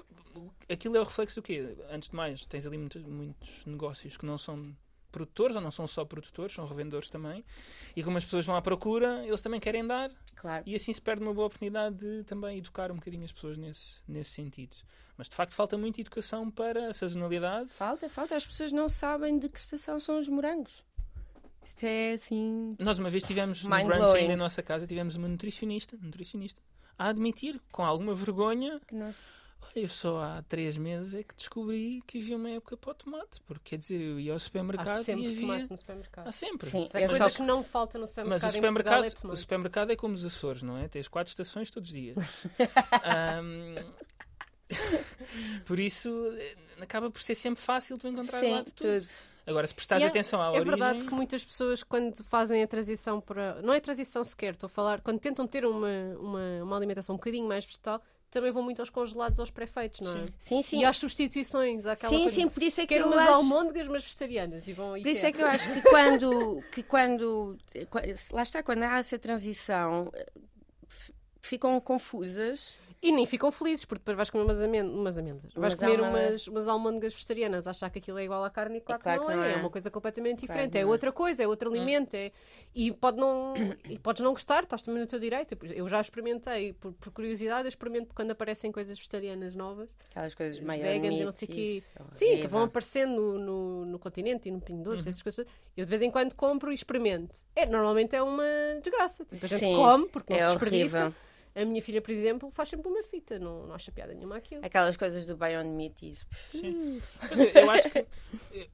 [0.70, 1.76] Aquilo é o reflexo do quê?
[1.90, 4.76] Antes de mais, tens ali muitos, muitos negócios que não são
[5.12, 7.44] produtores ou não são só produtores, são revendedores também.
[7.96, 10.64] E como as pessoas vão à procura, eles também querem dar Claro.
[10.68, 14.00] e assim se perde uma boa oportunidade de também educar um bocadinho as pessoas nesse,
[14.08, 14.76] nesse sentido.
[15.18, 17.70] Mas de facto falta muita educação para a sazonalidade.
[17.72, 18.36] Falta, falta.
[18.36, 20.84] As pessoas não sabem de que estação são os morangos.
[21.64, 22.76] Isto é assim.
[22.78, 26.62] Nós uma vez tivemos no brunch ainda em nossa casa, tivemos uma nutricionista, nutricionista
[26.98, 29.16] a admitir, com alguma vergonha, Que olha,
[29.76, 33.42] eu só há três meses é que descobri que havia uma época para o tomate.
[33.46, 35.42] Porque quer dizer, eu ia ao supermercado Há sempre e havia...
[35.42, 36.28] tomate no supermercado.
[36.28, 36.70] Há sempre.
[36.70, 39.08] Sim, eu coisa só- que não falta no Mas supermercado, o em Portugal supermercado, é
[39.08, 39.40] o tomate.
[39.40, 40.88] supermercado é como os Açores, não é?
[40.88, 42.16] Tens quatro estações todos os dias.
[43.04, 43.76] Ahm,
[45.66, 49.00] por isso, eh, acaba por ser sempre fácil de encontrar lá Sim, de tudo.
[49.02, 49.08] tudo.
[49.48, 50.66] Agora, se prestares é- atenção à É origem...
[50.66, 53.62] verdade que muitas pessoas, quando fazem a transição para.
[53.62, 55.02] Não é transição sequer, estou a falar.
[55.02, 55.88] Quando tentam ter uma,
[56.20, 58.02] uma, uma alimentação um bocadinho mais vegetal,
[58.36, 60.26] também vão muito aos congelados, aos pré-feitos, não é?
[60.26, 60.32] Sim.
[60.40, 60.80] Sim, sim.
[60.82, 61.86] E às substituições.
[61.86, 63.32] Àquela Sim, coisa- sim, por isso é que Quero eu umas acho...
[63.36, 64.68] almôndegas, mas vegetarianas.
[64.68, 67.58] E vão Por isso é que eu acho que quando, que quando,
[68.32, 70.32] lá está, quando há essa transição, eh,
[71.42, 72.76] ficam confusas.
[73.02, 75.54] E nem ficam felizes, porque depois vais comer umas, amên- umas amêndoas.
[75.54, 79.02] Vais comer umas, umas almôndegas vegetarianas, achar que aquilo é igual à carne e claro,
[79.02, 79.52] claro que que não, não é.
[79.52, 79.54] é.
[79.54, 80.72] É uma coisa completamente Claro diferente.
[80.72, 80.92] que é não é.
[80.92, 82.16] outra coisa, é outro alimento.
[82.16, 82.32] É...
[82.74, 83.54] E, pode não...
[83.90, 85.56] e podes não gostar, estás também no teu direito.
[85.66, 89.94] Eu já experimentei, por, por curiosidade, eu experimento quando aparecem coisas vegetarianas novas.
[90.12, 91.84] Aquelas coisas meio Vegans e não sei o quê.
[92.12, 92.50] Sim, que horrível.
[92.50, 95.46] vão aparecendo no, no, no continente e no Pinho Doce, essas coisas.
[95.78, 97.40] Eu de vez em quando compro e experimento.
[97.56, 98.44] É, normalmente é uma
[98.82, 99.26] desgraça.
[99.26, 100.98] Tipo, a gente Sim, come, porque não é se desperdiça.
[101.04, 101.25] horrível.
[101.56, 104.66] A minha filha, por exemplo, faz sempre uma fita, não, não acha piada nenhuma aquilo.
[104.66, 106.26] Aquelas coisas do Beyond Meat e isso.
[106.50, 107.02] Sim.
[107.30, 108.06] Mas eu, acho que,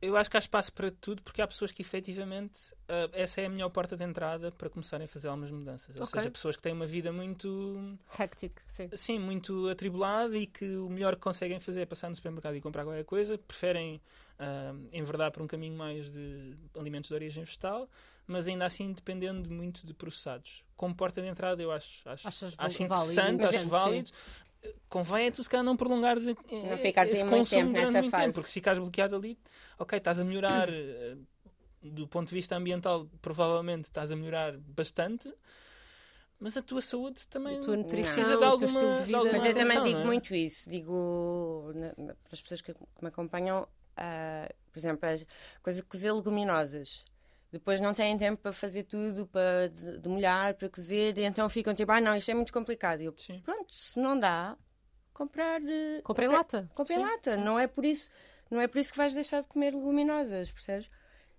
[0.02, 3.46] eu acho que há espaço para tudo, porque há pessoas que efetivamente ah, essa é
[3.46, 5.96] a melhor porta de entrada para começarem a fazer algumas mudanças.
[5.96, 6.20] Ou Ok.
[6.20, 8.90] seja, pessoas que têm uma vida muito, Hectic, sim.
[8.94, 12.62] sim, muito atribulada e que o melhor que conseguem fazer é passar no supermercado e
[12.62, 14.02] comprar qualquer coisa, preferem
[14.44, 17.88] ah, enverdar por um caminho mais de alimentos de origem vegetal,
[18.26, 20.64] mas ainda assim dependendo muito de processados.
[20.76, 23.68] Como porta de entrada, eu acho, acho, Achas acho válido, interessante, acho sim.
[23.68, 24.12] válido.
[24.90, 26.36] Convém é tu se calhar não prolongares eh,
[26.70, 28.24] Não ficares esse consumo tempo durante muito fase.
[28.24, 29.38] tempo, porque se ficares bloqueado ali,
[29.78, 31.18] ok, estás a melhorar eh,
[31.84, 35.32] do ponto de vista ambiental, provavelmente estás a melhorar bastante,
[36.40, 39.46] mas a tua saúde também A tua nutrição, precisa de alguma, de de alguma Mas
[39.46, 40.06] eu também atenção, digo não é?
[40.06, 40.70] muito isso.
[40.70, 41.72] Digo
[42.04, 42.72] para as pessoas que
[43.02, 43.68] me acompanham,
[43.98, 45.26] ah, por exemplo, as
[45.62, 47.04] coisas de cozer leguminosas.
[47.52, 51.50] Depois não têm tempo para fazer tudo, para de, de molhar, para cozer, e então
[51.50, 53.02] ficam tipo, ah, não, isto é muito complicado.
[53.02, 53.42] E eu, Sim.
[53.44, 54.56] pronto, se não dá,
[55.14, 55.62] comprar.
[55.62, 56.70] eh, Comprei comprar- lata.
[56.74, 57.36] Comprei Sim, lata.
[57.36, 57.44] sim.
[57.44, 58.10] Não é por isso,
[58.50, 60.90] não é por isso que vais deixar de comer leguminosas, percebes?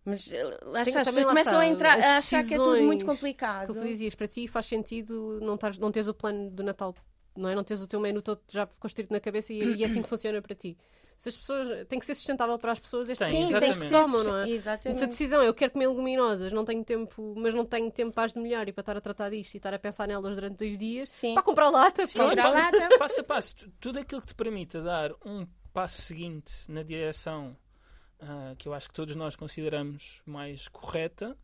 [0.05, 2.83] Mas eh, lá Tem- está, as pessoas começam a entrar a achar que é tudo
[2.83, 3.73] muito complicado.
[3.73, 6.95] Que tu dizias, para ti faz sentido não, tares, não teres o plano do Natal,
[7.35, 7.55] não é?
[7.55, 10.09] Não teres o teu menu todo já construído na cabeça e, e é assim que
[10.09, 10.77] funciona para ti.
[11.23, 11.87] Se as pessoas.
[11.87, 13.79] Tem que ser sustentável para as pessoas, Sim, decisões tem que exatamente.
[13.79, 13.91] ser.
[13.91, 14.47] tomam, não é?
[14.47, 15.07] Se a Exatamente.
[15.07, 18.33] decisão é eu quero comer leguminosas, não tenho tempo, mas não tenho tempo para as
[18.33, 20.77] de molhar e para estar a tratar disto e estar a pensar nelas durante dois
[20.77, 21.35] dias, Sim.
[21.35, 22.19] para comprar lata, Sim.
[22.19, 22.89] Comprar lata.
[22.99, 27.57] passo a passo, tu- tudo aquilo que te permita dar um passo seguinte na direção
[28.19, 31.39] ah, que eu acho que todos nós consideramos mais correta,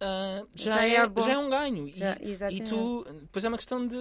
[0.00, 1.88] ah, já, Já é, é já é um ganho.
[1.88, 2.68] E- Já, e, exatamente.
[2.68, 3.96] tu, depois é uma questão de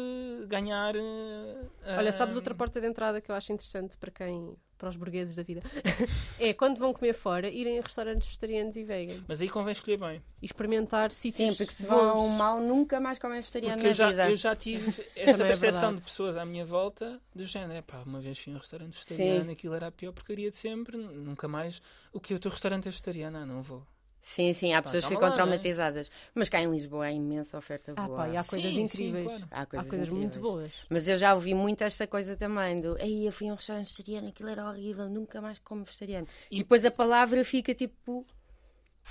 [0.48, 0.96] ganhar.
[0.98, 4.98] ah, Olha, sabes outra porta de entrada que eu acho interessante para quem, para os
[4.98, 5.62] burgueses da vida,
[6.38, 9.96] é quando vão comer fora, irem a restaurantes vegetarianos e vegan Mas aí convém escolher
[9.96, 10.22] bem.
[10.42, 11.96] e experimentar sítios Sim, porque se bons.
[11.96, 14.30] vão mal, nunca mais comem vegetariano Porque eu na já, vida.
[14.30, 15.98] eu já tive essa Também é percepção verdade.
[16.00, 18.92] de pessoas à minha volta do género, é pá, uma vez fui a um restaurante
[18.94, 21.82] vegetariano, aquilo era a pior porcaria de sempre, nunca mais.
[22.12, 23.38] O que o teu restaurante é vegetariano?
[23.38, 23.88] Ah, não vou.
[24.26, 25.36] Sim, sim, há Pá, pessoas que ficam lá, é?
[25.36, 26.10] traumatizadas.
[26.34, 28.20] Mas cá em Lisboa há imensa oferta Ah, boa.
[28.20, 29.26] pá, e há coisas Sim, sim, incríveis.
[29.28, 29.48] claro.
[29.52, 30.42] Há Há coisas, coisas muito incríveis.
[30.42, 30.74] boas.
[30.90, 33.90] Mas eu já ouvi muito esta coisa também do aí eu fui a um restaurante
[33.92, 36.26] vegetariano, aquilo era horrível, nunca mais como vegetariano.
[36.50, 38.26] E, E- depois a palavra fica tipo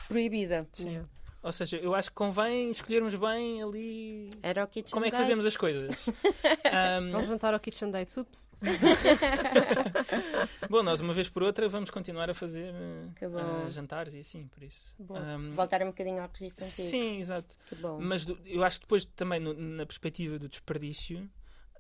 [0.08, 0.66] proibida.
[0.80, 1.06] Yeah.
[1.42, 5.16] Ou seja, eu acho que convém escolhermos bem ali Era o kitchen como é que
[5.16, 5.22] date.
[5.24, 5.90] fazemos as coisas.
[6.72, 8.20] Ahm, Vamos jantar ao Kitchen Date.
[8.20, 8.48] Ups.
[10.68, 14.62] bom, nós uma vez por outra vamos continuar a fazer ah, jantares e assim, por
[14.62, 14.94] isso.
[14.98, 15.16] Bom.
[15.16, 16.88] Ahm, Voltar um bocadinho ao registro antigo.
[16.88, 17.54] sim, exato.
[17.68, 17.98] Que bom.
[18.00, 21.28] Mas do- eu acho que depois também no- na perspectiva do desperdício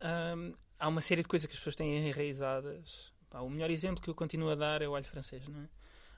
[0.00, 3.12] ahm, há uma série de coisas que as pessoas têm enraizadas.
[3.30, 5.68] Pá, o melhor exemplo que eu continuo a dar é o alho francês, não é?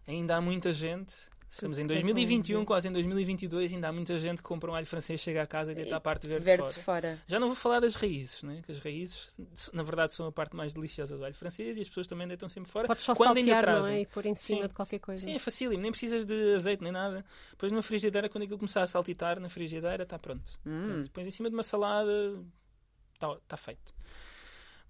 [0.07, 1.15] Ainda há muita gente,
[1.55, 4.75] estamos em que 2021, tem quase em 2022, ainda há muita gente que compra um
[4.75, 6.83] alho francês, chega a casa e deita a parte verde, Verde fora.
[6.83, 7.23] fora.
[7.27, 8.63] Já não vou falar das raízes, não é?
[8.63, 9.29] que as raízes,
[9.73, 12.49] na verdade, são a parte mais deliciosa do alho francês e as pessoas também deitam
[12.49, 12.87] sempre fora.
[12.89, 13.97] Podes só quando ainda saltear, não trazem.
[13.97, 14.01] é?
[14.03, 14.69] E pôr em cima Sim.
[14.69, 15.23] de qualquer coisa.
[15.23, 17.25] Sim, é facílimo, nem precisas de azeite nem nada.
[17.51, 20.59] Depois numa frigideira, quando aquilo começar a saltitar na frigideira, está pronto.
[20.67, 20.87] Hum.
[20.87, 22.39] Pronto, Pões em cima de uma salada,
[23.15, 23.95] está tá feito.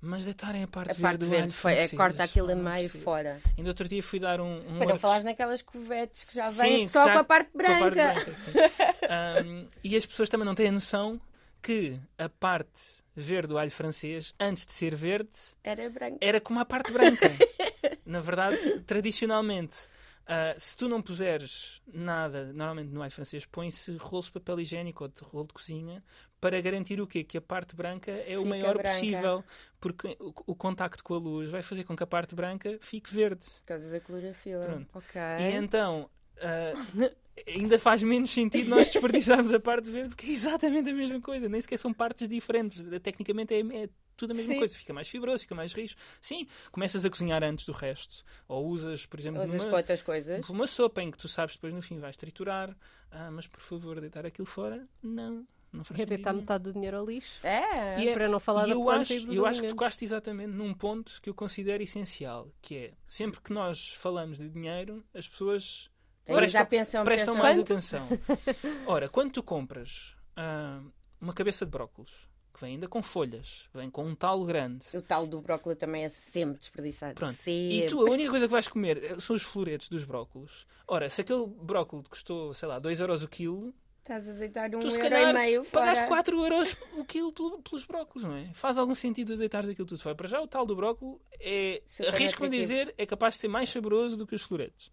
[0.06, 2.88] Mas deitarem a parte A verde parte do verde foi, é, corta aquilo a meio
[2.90, 3.40] fora.
[3.56, 6.46] Ainda outro dia fui dar um, um Para não workshop- falares naquelas covetes que já
[6.46, 8.14] vêm só já- com a parte com a parte branca.
[8.52, 9.44] branca.
[9.44, 11.20] Um, e as pessoas também não têm a noção
[11.62, 15.30] que a parte verde do alho francês, antes de ser verde,
[15.62, 16.18] Era branca.
[16.20, 17.30] era como a parte branca.
[18.04, 19.88] Na verdade, tradicionalmente,
[20.26, 25.04] ah, se tu não puseres nada, normalmente no alho francês, põe-se rolos de papel higiênico
[25.04, 26.02] ou de rolo de cozinha
[26.40, 27.22] para garantir o quê?
[27.22, 28.90] Que a parte branca é o Fica maior branca.
[28.90, 29.44] possível,
[29.80, 33.12] porque o, o contacto com a luz vai fazer com que a parte branca fique
[33.12, 33.46] verde.
[33.60, 34.64] Por causa da clorofila.
[34.64, 34.88] Pronto.
[34.94, 35.20] Ok.
[35.20, 36.08] E então.
[36.40, 36.72] ah,
[37.48, 41.48] ainda faz menos sentido nós desperdiçarmos a parte verde, porque é exatamente a mesma coisa.
[41.48, 42.84] Nem sequer são partes diferentes.
[43.02, 44.58] Tecnicamente é, é tudo a mesma Sim.
[44.58, 44.74] coisa.
[44.76, 45.94] Fica mais fibroso, fica mais rijo.
[46.20, 48.24] Sim, começas a cozinhar antes do resto.
[48.48, 50.48] Ou usas, por exemplo, Usas numa, para outras coisas.
[50.48, 52.76] uma sopa em que tu sabes depois no fim vais triturar.
[53.10, 55.46] Ah, mas por favor, deitar aquilo fora, não.
[55.72, 57.44] Não faz É deitar metade do dinheiro ao lixo.
[57.44, 58.00] É.
[58.00, 59.66] E é- Para não falar e da eu planta acho, e dos eu acho que
[59.68, 64.48] tocaste exatamente num ponto que eu considero essencial, que é sempre que nós falamos de
[64.48, 65.90] dinheiro, as pessoas
[66.28, 67.42] Aí prestam, já pensam, prestam pensam.
[67.42, 67.72] mais Quanto?
[67.72, 68.08] atenção.
[68.86, 70.80] Ora, quando tu compras ah,
[71.20, 75.02] uma cabeça de brócolos, que vem ainda com folhas, vem com um talo grande, O
[75.02, 77.14] tal do brócolis também é sempre desperdiçado.
[77.16, 77.34] Pronto.
[77.34, 77.78] Sempre.
[77.84, 80.64] e tu a única coisa que vais comer eh, são os floretes dos brócolos.
[80.86, 84.80] Ora, se aquele brócolis custou, sei lá, 2 euros o quilo, Estás a deitar um
[84.80, 85.86] tu se euro calhar e meio fora.
[85.86, 88.50] pagaste 4 euros o quilo pelo- pelos brócolos, não é?
[88.52, 90.14] Faz algum sentido deitares aquilo tudo fora.
[90.14, 93.70] Para já o tal do brócolis é, arrisco-me a dizer, é capaz de ser mais
[93.70, 94.90] saboroso do que os floretes.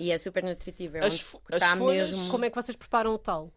[0.00, 0.96] E é super nutritivo.
[0.96, 2.30] É As onde fo- está as folhas- mesmo.
[2.30, 3.52] Como é que vocês preparam o tal?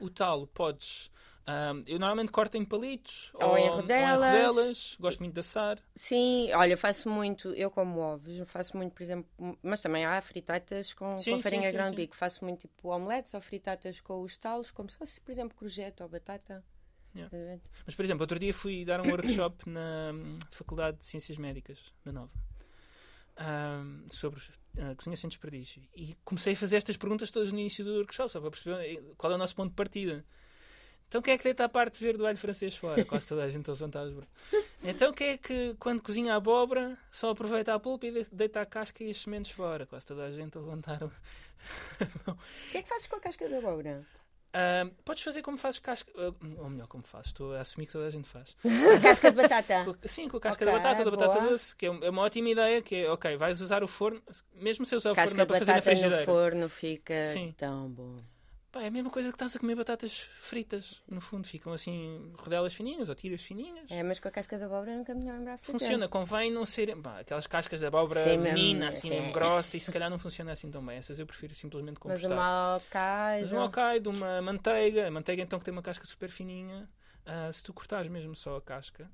[0.00, 1.10] O talo podes.
[1.50, 4.96] Ahm, eu normalmente corto em palitos Ou em rodelas.
[5.00, 5.78] Gosto muito de assar.
[5.94, 9.28] Sim, olha, faço muito, eu como ovos, faço muito, por exemplo,
[9.62, 11.94] mas também há fritatas com, Sim, com farinha sim.
[11.94, 12.14] beef.
[12.14, 16.02] Faço muito tipo omeletes ou fritatas com os talos, como se fosse, por exemplo, courgette
[16.02, 16.64] ou batata.
[17.14, 17.60] Yeah.
[17.84, 21.92] Mas, por exemplo, outro dia fui dar um workshop na hum, Faculdade de Ciências Médicas
[22.04, 22.30] da Nova
[23.40, 24.40] ahm, sobre
[24.78, 25.82] ah, cozinha sem desperdício.
[25.96, 29.14] E comecei a fazer estas perguntas todas no início do workshop, só para perceber eh,
[29.16, 30.24] qual é o nosso ponto de partida.
[31.10, 33.04] Então quem é que deita a parte verde do alho francês fora?
[33.04, 34.32] Quase toda a gente a levantar os braços.
[34.84, 38.60] Então quem é que, quando cozinha a abóbora, só aproveita a polpa e de- deita
[38.60, 39.84] a casca e as sementes fora?
[39.86, 41.02] Quase toda a gente a levantar.
[41.02, 41.10] o-
[42.30, 42.36] O
[42.70, 44.06] que é que fazes com a casca da abóbora?
[44.52, 46.12] Ah, podes fazer como fazes casca.
[46.16, 46.32] ah,
[46.62, 47.26] Ou melhor, como fazes.
[47.26, 48.56] Estou a assumir que toda a gente faz.
[48.96, 49.84] A casca de batata.
[49.84, 52.22] Com- Sim, com a casca Ok, da batata, da batata doce, que é é uma
[52.22, 54.22] ótima ideia, que é, ok, vais usar o forno,
[54.54, 56.24] mesmo se eu usar o casca forno de para fazer na batata no frigideira.
[56.24, 57.52] forno fica Sim.
[57.58, 58.16] tão bom.
[58.72, 62.32] Pá, é a mesma coisa que estás a comer batatas fritas, no fundo, ficam assim,
[62.38, 63.90] rodelas fininhas ou tiras fininhas.
[63.90, 65.72] É, mas com a casca da abóbora nunca me lembro a fazer.
[65.72, 69.10] Funciona, convém não serem pá, aquelas cascas de abóbora Sim, menina, assim sim.
[69.10, 70.96] mesmo grossa, e se calhar não funciona assim tão bem.
[70.96, 72.30] Essas eu prefiro simplesmente Mas compostar.
[72.30, 73.42] uma alcaide.
[73.42, 76.88] Mas um alcaide, uma manteiga, a manteiga então que tem uma casca super fininha,
[77.26, 79.10] ah, se tu cortares mesmo só a casca,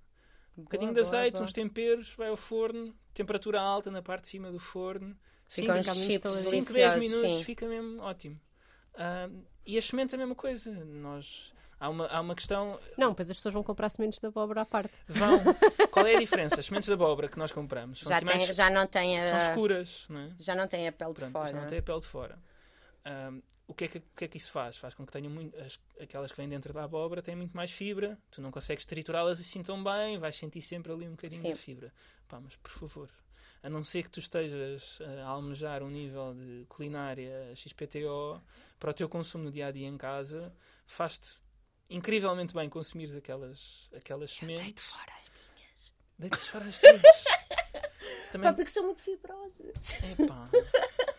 [0.59, 4.53] um bocadinho de azeite, uns temperos, vai ao forno, temperatura alta na parte de cima
[4.53, 5.17] do forno,
[5.49, 7.45] Ficam 5, uns chips 10 deliciosos, minutos, sim.
[7.45, 8.39] fica mesmo ótimo.
[9.65, 10.71] E as sementes é a mesma coisa.
[10.85, 12.79] Nós, há, uma, há uma questão.
[12.97, 14.93] Não, pois as pessoas vão comprar sementes de abóbora à parte.
[15.09, 15.41] Vão.
[15.91, 16.61] Qual é a diferença?
[16.61, 19.03] As sementes de abóbora que nós compramos são, Já, tem, mais- já não são
[19.39, 20.31] a, escuras, não é?
[20.39, 21.51] já não tem a pele de Pronto, fora.
[21.53, 22.39] já não tem a pele de fora.
[23.69, 24.77] O, que é que, o que é que isso faz?
[24.77, 25.57] Faz com que tenham muito.
[25.59, 29.41] as- aquelas que vêm dentro da abóbora têm muito mais fibra, tu não consegues triturá-las
[29.41, 31.51] assim tão bem, vais sentir sempre ali um bocadinho Sim.
[31.51, 31.93] da fibra.
[32.29, 33.11] Pá, mas por favor,
[33.67, 38.41] a não ser que tu estejas a almejar um nível de culinária XPTO
[38.79, 40.55] para o teu consumo no dia a dia em casa,
[40.87, 41.37] faz-te
[41.91, 44.63] incrivelmente bem consumires aquelas, aquelas sementes.
[44.65, 45.93] Deito fora as minhas.
[46.17, 47.03] Deitas fora as tuas.
[48.31, 48.49] Também.
[48.51, 49.95] Pá, porque são muito fibrosas.
[50.17, 50.49] Epá.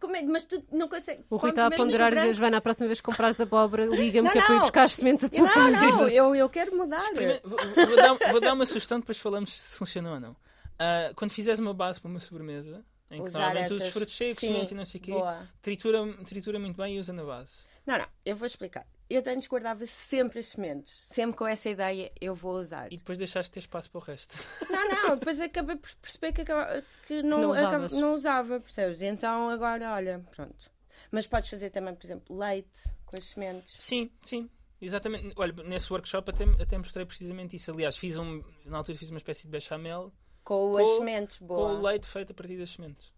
[0.00, 0.22] Como é?
[0.22, 1.24] Mas tu não consegues.
[1.30, 2.32] O Rui está a ponderar e dizer?
[2.32, 4.62] Joana, a próxima vez que comprares abóbora, liga-me que é para ir não.
[4.62, 5.70] buscar as sementes a tua Não, casa.
[5.72, 6.96] não, eu, eu quero mudar.
[6.96, 10.34] Experiment- Vou, vou dar, vou dar uma sugestão, depois falamos se funciona ou não.
[10.80, 14.16] Ah, quando fizeres uma base para uma sobremesa, em que Usar normalmente essas- usas frutos
[14.16, 15.46] secos, e não sei o quê, Boa.
[15.60, 17.66] tritura, tritura muito bem e usa na base.
[17.84, 18.86] Não, não, eu vou explicar.
[19.10, 21.04] Eu antes guardava sempre as sementes.
[21.06, 22.92] Sempre com essa ideia, eu vou usar.
[22.92, 24.34] E depois deixaste ter espaço para o resto.
[24.70, 29.02] Não, não, depois acabei por perceber que, acaba- que não, não acaba- não usava, percebes?
[29.02, 30.70] Então agora, olha, pronto.
[31.10, 33.72] Mas podes fazer também, por exemplo, leite com as sementes.
[33.76, 34.48] Sim, sim.
[34.80, 35.32] Exatamente.
[35.36, 37.70] Olha, nesse workshop até, até mostrei precisamente isso.
[37.72, 40.12] Aliás, fiz um, na altura fiz uma espécie de bechamel
[40.50, 41.68] Com, Com- as sementes, boa.
[41.68, 43.12] com o leite feito a partir das sementes.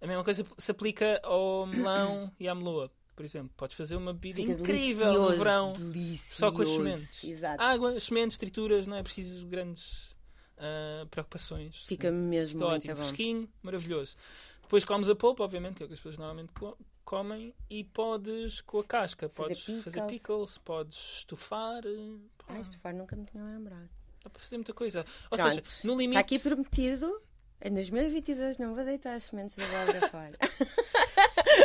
[0.00, 3.52] A mesma coisa se aplica ao melão e à meloa, por exemplo.
[3.58, 5.74] Podes fazer uma bebida Fica incrível no verão.
[5.74, 6.34] delicioso.
[6.34, 7.24] Só com as sementes.
[7.24, 7.62] Exato.
[7.62, 10.16] Água, sementes, trituras, não é preciso grandes
[10.56, 11.84] ah, preocupações.
[11.84, 13.02] Fica mesmo Fica ótimo, bom.
[13.02, 14.16] fresquinho, maravilhoso.
[14.62, 17.84] Depois comes a polpa, obviamente, que é o que as pessoas normalmente co- comem, e
[17.84, 20.10] podes, com a casca, Fazer podes fazer pickles.
[20.22, 21.82] pickles, podes estufar.
[21.84, 22.16] eh,
[22.48, 23.90] Ai, estufar nunca me tinha lembrado.
[24.22, 25.04] Dá para fazer muita coisa.
[25.30, 25.50] Ou Pronto.
[25.50, 26.10] seja, no limite.
[26.10, 27.22] Está aqui prometido.
[27.62, 30.38] Em 2022 não vou deitar as sementes da abóbora fora.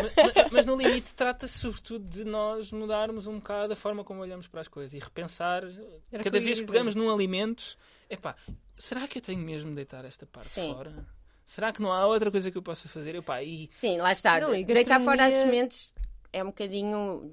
[0.01, 4.47] mas, mas no limite trata-se sobretudo de nós mudarmos um bocado a forma como olhamos
[4.47, 5.63] para as coisas e repensar
[6.11, 7.77] Era cada vez que pegamos num alimento,
[8.09, 8.35] epá,
[8.77, 10.73] será que eu tenho mesmo de deitar esta parte Sim.
[10.73, 11.07] fora?
[11.45, 13.15] Será que não há outra coisa que eu possa fazer?
[13.15, 14.39] Epá, e Sim, lá está.
[14.41, 15.93] Não, e deitar fora as gastronomia- sementes
[16.33, 17.31] é um bocadinho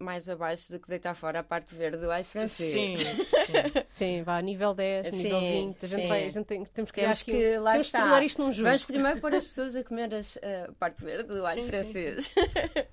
[0.00, 3.00] mais abaixo do que deitar fora a parte verde do ai francês.
[3.00, 3.52] sim, sim.
[3.86, 5.84] Sim, vá, nível 10, nível Sim, 20.
[5.84, 6.08] A gente sim.
[6.08, 7.98] vai, a gente tem, temos que, Temos aqui- que, lá temos está.
[7.98, 8.68] que tornar isto num jogo.
[8.68, 11.70] Vamos primeiro pôr as pessoas a comer as, a parte verde do alho Sim, sim,
[11.70, 12.34] francês.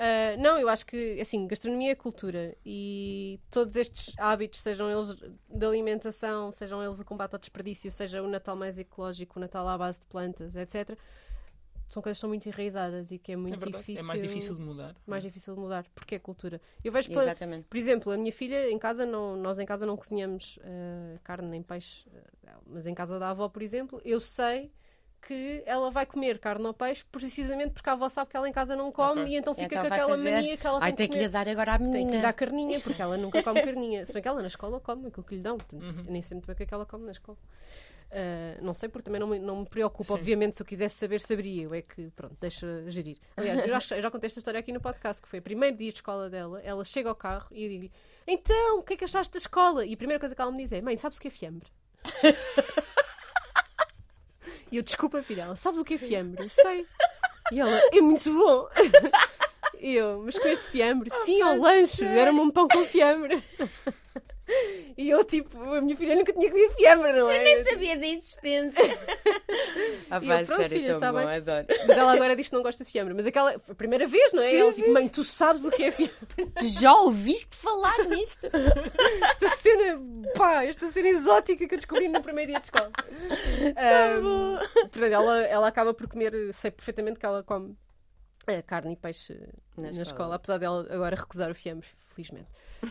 [0.00, 5.14] Ah, não, eu acho que, assim, gastronomia é cultura e todos estes hábitos, sejam eles
[5.16, 9.68] de alimentação, sejam eles o combate ao desperdício, seja o Natal mais ecológico, o Natal
[9.68, 10.96] à base de plantas, etc.,
[11.88, 13.78] são coisas que são muito enraizadas e que é muito É verdade.
[13.78, 14.00] difícil.
[14.00, 14.94] É mais difícil de mudar.
[15.06, 16.60] mais difícil de mudar, porque é cultura.
[16.84, 17.64] Eu vejo, pela- Exatamente.
[17.68, 21.48] por exemplo, a minha filha em casa, não, nós em casa não cozinhamos ah, carne
[21.48, 22.06] nem peixe,
[22.46, 24.70] ah, mas em casa da avó, por exemplo, eu sei
[25.20, 28.52] que ela vai comer carne ou peixe precisamente porque a avó sabe que ela em
[28.52, 29.32] casa não come Ok.
[29.32, 31.22] e então fica Então com aquela fazer- mania que ela Ai, tem tem que que
[31.24, 31.96] lhe dar agora à menina.
[31.98, 34.06] Tem que lhe dar carninha, porque ela nunca come carninha.
[34.06, 35.56] Se bem que ela na escola come aquilo que lhe dão.
[35.56, 36.04] Portanto, Uhum.
[36.08, 37.36] nem sei muito bem o que é que ela come na escola.
[38.10, 40.14] Ah, não sei, porque também não me, não me preocupa.
[40.14, 41.64] Obviamente, se eu quisesse saber, saberia.
[41.64, 43.18] Eu é que, pronto, deixa gerir.
[43.36, 45.76] Aliás, eu já, eu já contei esta história aqui no podcast, que foi o primeiro
[45.76, 46.60] dia de escola dela.
[46.62, 47.92] Ela chega ao carro e eu digo-lhe:
[48.26, 49.84] Então, o que é que achaste da escola?
[49.84, 51.68] E a primeira coisa que ela me diz é: Mãe, sabes o que é fiambre?
[54.72, 56.44] e eu, desculpa, filha, ela, sabes o que é fiambre?
[56.44, 56.86] Eu sei.
[57.52, 58.68] E ela, é muito bom.
[59.80, 61.08] E eu, mas com este fiambre?
[61.24, 63.42] Sim, ao lanche, deram-me um pão com fiambre.
[64.96, 67.42] E eu, tipo, a minha filha nunca tinha comido fiambre, não é?
[67.42, 68.82] Nem sabia da existência.
[70.10, 71.36] ah, eu, vai, pronto, sério, filha, tão tá bom, bem.
[71.36, 71.66] adoro.
[71.86, 73.14] Mas ela agora diz que não gosta de fiambre.
[73.14, 74.50] Mas aquela, a primeira vez, não é?
[74.50, 74.82] Sim, ela, sim.
[74.82, 76.16] tipo, mãe, tu sabes o que é fiambre?
[76.58, 78.48] Tu já ouviste falar nisto?
[79.30, 80.00] Esta cena,
[80.34, 82.90] pá, esta cena exótica que eu descobri no primeiro dia de escola.
[83.76, 87.76] Ahm, portanto, ela, ela acaba por comer, sei perfeitamente que ela come
[88.62, 89.34] carne e peixe
[89.76, 90.02] Na na, escola.
[90.02, 90.34] escola.
[90.36, 92.48] apesar dela agora recusar o fiambre, felizmente.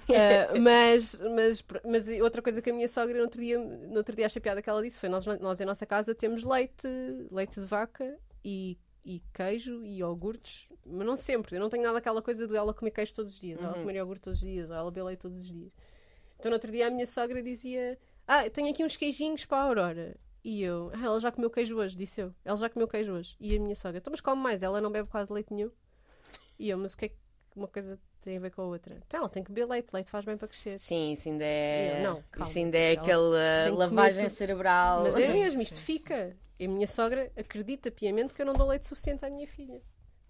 [0.10, 4.16] Ah, mas, mas, mas outra coisa que a minha sogra no outro dia, no outro
[4.16, 6.88] dia achei piada que ela disse foi: nós, nós em nossa casa temos leite,
[7.32, 11.56] leite de vaca e, e queijo e iogurtes, mas não sempre.
[11.56, 13.76] Eu não tenho nada aquela coisa de ela comer queijo todos os dias, ou ela
[13.76, 13.82] Uhum.
[13.82, 15.72] comer iogurte todos os dias, ou ela beber leite todos os dias.
[16.40, 17.98] Então no outro dia a minha sogra dizia:
[18.28, 20.16] Ah, tenho aqui uns queijinhos para a Aurora.
[20.44, 22.34] E eu, ah, ela já comeu queijo hoje, disse eu.
[22.46, 23.36] Ela já comeu queijo hoje.
[23.40, 25.72] E a minha sogra, então mas come mais, ela não bebe quase leite nenhum.
[26.58, 27.16] E eu, mas o que é que
[27.56, 28.98] uma coisa tem a ver com a outra?
[29.06, 30.80] Então ela tem que beber leite, leite faz bem para crescer.
[30.80, 32.00] Sim, isso ainda é.
[32.00, 32.50] Eu, não, calma.
[32.50, 35.04] isso ainda é Ela aquela lavagem comer cerebral.
[35.04, 36.36] Mas é mesmo, isto fica.
[36.60, 39.82] E a minha sogra acredita piamente que eu não dou leite suficiente à minha filha.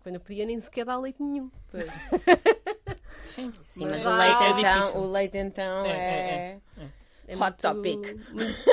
[0.03, 1.51] Quando eu podia nem sequer dar leite nenhum.
[3.23, 4.99] Sim, Sim, mas Mas o ah, leite é então, difícil.
[5.01, 6.59] o leite então É, é.
[6.77, 6.87] é,
[7.27, 8.15] É Hot muito- topic.
[8.31, 8.69] muito-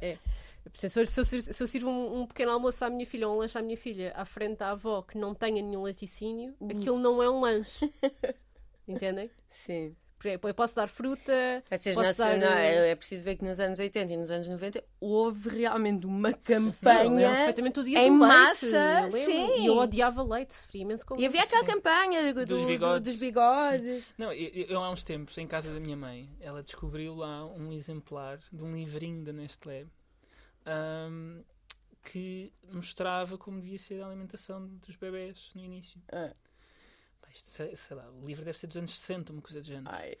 [0.00, 0.18] é, é.
[0.74, 3.36] Se eu, se eu se eu sirvo um, um pequeno almoço à minha filha ou
[3.36, 6.98] um lanche à minha filha à frente da avó que não tenha nenhum laticínio, aquilo
[6.98, 7.92] não é um lanche.
[8.86, 9.30] Entendem?
[9.50, 9.94] Sim.
[10.18, 11.62] Por exemplo, eu posso dar fruta.
[11.70, 14.48] Vocês posso nacional, dar, eh, é preciso ver que nos anos 80 e nos anos
[14.48, 17.36] 90 houve realmente uma Sim, campanha.
[17.36, 18.34] perfeitamente o dia em do leite.
[18.36, 19.20] massa, eu lembro.
[19.32, 19.60] sim.
[19.62, 23.12] E eu odiava leite, sofria imenso com E havia aquela campanha do- Dos do- bigodes.
[23.12, 24.04] dos bigodes.
[24.18, 27.72] Não, eu, eu há uns tempos, em casa da minha mãe, ela descobriu lá um
[27.72, 29.86] exemplar de um livrinho da Nestlé
[30.68, 31.42] ahm,
[32.04, 36.00] que mostrava como devia ser a alimentação dos bebés no início.
[36.08, 39.66] Pá, isto, sei, sei lá, o livro deve ser dos anos 60, uma coisa do
[39.66, 39.88] género.
[39.94, 40.16] Ai.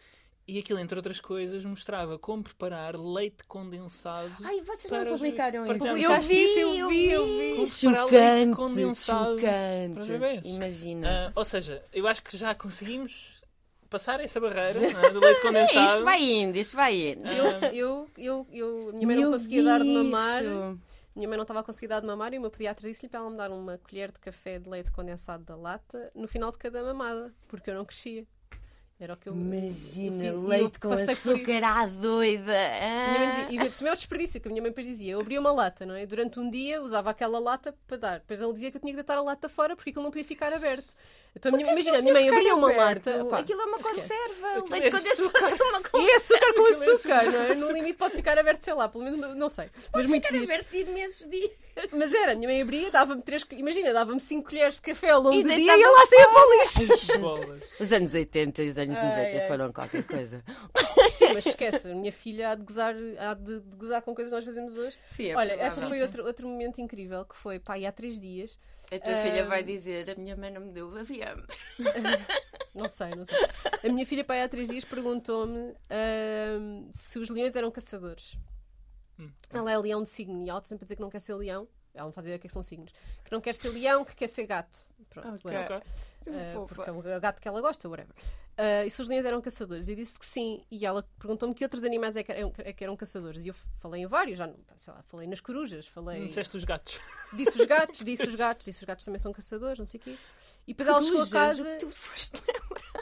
[0.50, 4.32] E aquilo, entre outras coisas, mostrava como preparar leite condensado.
[4.42, 5.84] Ai, vocês Para não os- publicaram para isso?
[5.94, 7.54] os- Eu vi isso, eu vi, eu vi.
[7.54, 9.92] Como preparar leite Chocante, condensado chocante.
[9.94, 10.44] para os bebés.
[10.46, 11.28] Imagina.
[11.28, 13.37] Ah, ou seja, eu acho que já conseguimos
[13.88, 15.78] passar essa barreira não é, do leite condensado.
[15.78, 17.28] É, isto vai indo, isto vai indo.
[17.28, 20.42] Eu, eu, eu, eu, minha mãe não conseguia dar de mamar.
[21.14, 23.18] Minha mãe não estava a conseguir dar de mamar e o meu pediatra disse-lhe para
[23.18, 26.58] ela me dar uma colher de café de leite condensado da lata no final de
[26.58, 28.24] cada mamada, porque eu não crescia.
[29.00, 29.32] Era o que eu.
[29.32, 32.52] Imagina, eu leite eu com açúcar à doida.
[32.52, 33.46] Ah.
[33.46, 35.12] dizia, e por cima é o desperdício, que a minha mãe depois dizia.
[35.12, 36.04] Eu abria uma lata, não é?
[36.04, 38.18] Durante um dia usava aquela lata para dar.
[38.18, 40.24] Depois ele dizia que eu tinha que deitar a lata fora porque aquilo não podia
[40.24, 40.94] ficar aberto.
[41.38, 43.06] Então, a minha- imagina, a minha mãe abria uma aberto.
[43.10, 43.36] lata.
[43.38, 44.48] Aquilo é uma conserva.
[44.48, 45.98] Aquilo leite é condensado é uma conserva.
[45.98, 47.54] E é açúcar com é açúcar, não é?
[47.54, 49.70] No limite pode ficar aberto, sei lá, pelo menos não sei.
[49.94, 50.50] Mas muitos Ficar dias.
[50.50, 51.50] aberto de imensos dias.
[51.92, 55.20] Mas era, a minha mãe abria, dava-me três, imagina, dava-me cinco colheres de café ao
[55.22, 56.78] longo E do dia e a lata ia para o lixo.
[56.80, 57.16] Ai, Jesus.
[57.18, 57.80] Bolas.
[57.80, 59.46] Os anos 80 e os anos Ai, 90 ai.
[59.48, 60.42] foram qualquer coisa.
[61.16, 64.30] Sim, mas esquece, a minha filha há de gozar, há de, de gozar com coisas
[64.32, 64.96] que nós fazemos hoje.
[65.08, 68.18] Sim, é Olha, essa foi outro, outro momento incrível que foi, pá, e há três
[68.18, 68.58] dias,
[68.90, 69.48] A tua filha Ah.
[69.48, 71.42] vai dizer: a minha mãe não me deu o avião.
[72.74, 73.36] não sei, não sei.
[73.84, 78.36] A minha filha, pá, há três dias perguntou-me ahm, se os leões eram caçadores.
[79.18, 79.30] Hum.
[79.50, 81.68] Ela é leão de signo e ela sempre a dizer que não quer ser leão.
[81.98, 82.92] Ela não faz ideia do que, é que são signos.
[83.24, 84.78] Que não quer ser leão, que quer ser gato.
[85.10, 85.40] Pronto, Ok.
[85.44, 85.82] whatever.
[86.22, 86.32] Ok.
[86.32, 88.14] Uh, porque é o gato que ela gosta, whatever.
[88.58, 89.88] Uh, e se os leões eram caçadores?
[89.88, 90.64] Eu disse que sim.
[90.70, 93.44] E ela perguntou-me que outros animais é que eram, é que eram caçadores.
[93.44, 96.20] E eu falei em vários, já não, sei lá, falei nas corujas, falei.
[96.20, 97.00] Não disseste os gatos.
[97.32, 100.02] Disse os gatos, disse os gatos, disse os gatos também são caçadores, não sei o
[100.02, 100.16] quê.
[100.66, 101.62] E depois ela chegou a Corujas, casa.
[101.62, 102.42] o que tu foste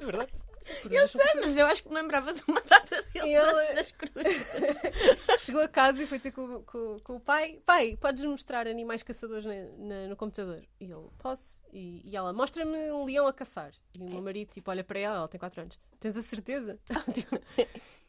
[0.00, 0.32] É verdade.
[0.68, 3.60] Eu corujas sei, mas eu acho que me lembrava de uma data deles E ela-
[3.62, 4.76] antes das corujas.
[5.40, 9.02] Chegou a casa e foi ter com, com- com o pai: Pai, podes mostrar animais
[9.02, 10.62] caçadores na- na- no computador?
[10.80, 11.62] E ele: Posso?
[11.72, 13.72] E, e ela: Mostra-me um leão a caçar.
[13.98, 16.78] E o meu marido tipo, olha para ela, ela tem 4 anos: Tens a certeza?
[17.14, 17.38] Tipo,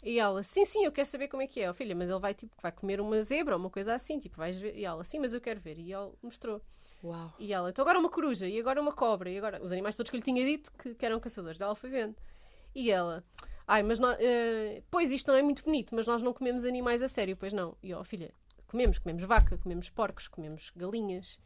[0.03, 1.69] e ela: Sim, sim, eu quero saber como é que é.
[1.69, 4.19] Oh, filha, mas ele vai, tipo, vai comer uma zebra ou uma coisa assim.
[4.19, 4.75] Tipo, vais ver.
[4.75, 5.77] E ela: Sim, mas eu quero ver.
[5.79, 6.61] E ele mostrou.
[7.03, 7.33] Uau.
[7.39, 10.09] E ela: Então agora uma coruja, e agora uma cobra, e agora os animais todos
[10.09, 11.61] que eu lhe tinha dito que, que eram caçadores.
[11.61, 12.15] Ela foi vendo.
[12.79, 13.23] E ela,
[13.67, 17.01] ai, mas nós, eh, pois isto não é muito bonito, mas nós não comemos animais
[17.01, 17.75] a sério, pois não.
[17.81, 18.31] E ó, filha,
[18.67, 21.39] comemos, comemos vaca, comemos porcos, comemos galinhas.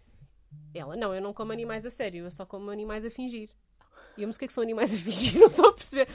[0.74, 3.50] Ela, não, eu não como animais a sério, eu só como animais a fingir.
[4.18, 5.40] E eu, mas o que é que são animais a fingir?
[5.40, 6.10] Não estou a perceber.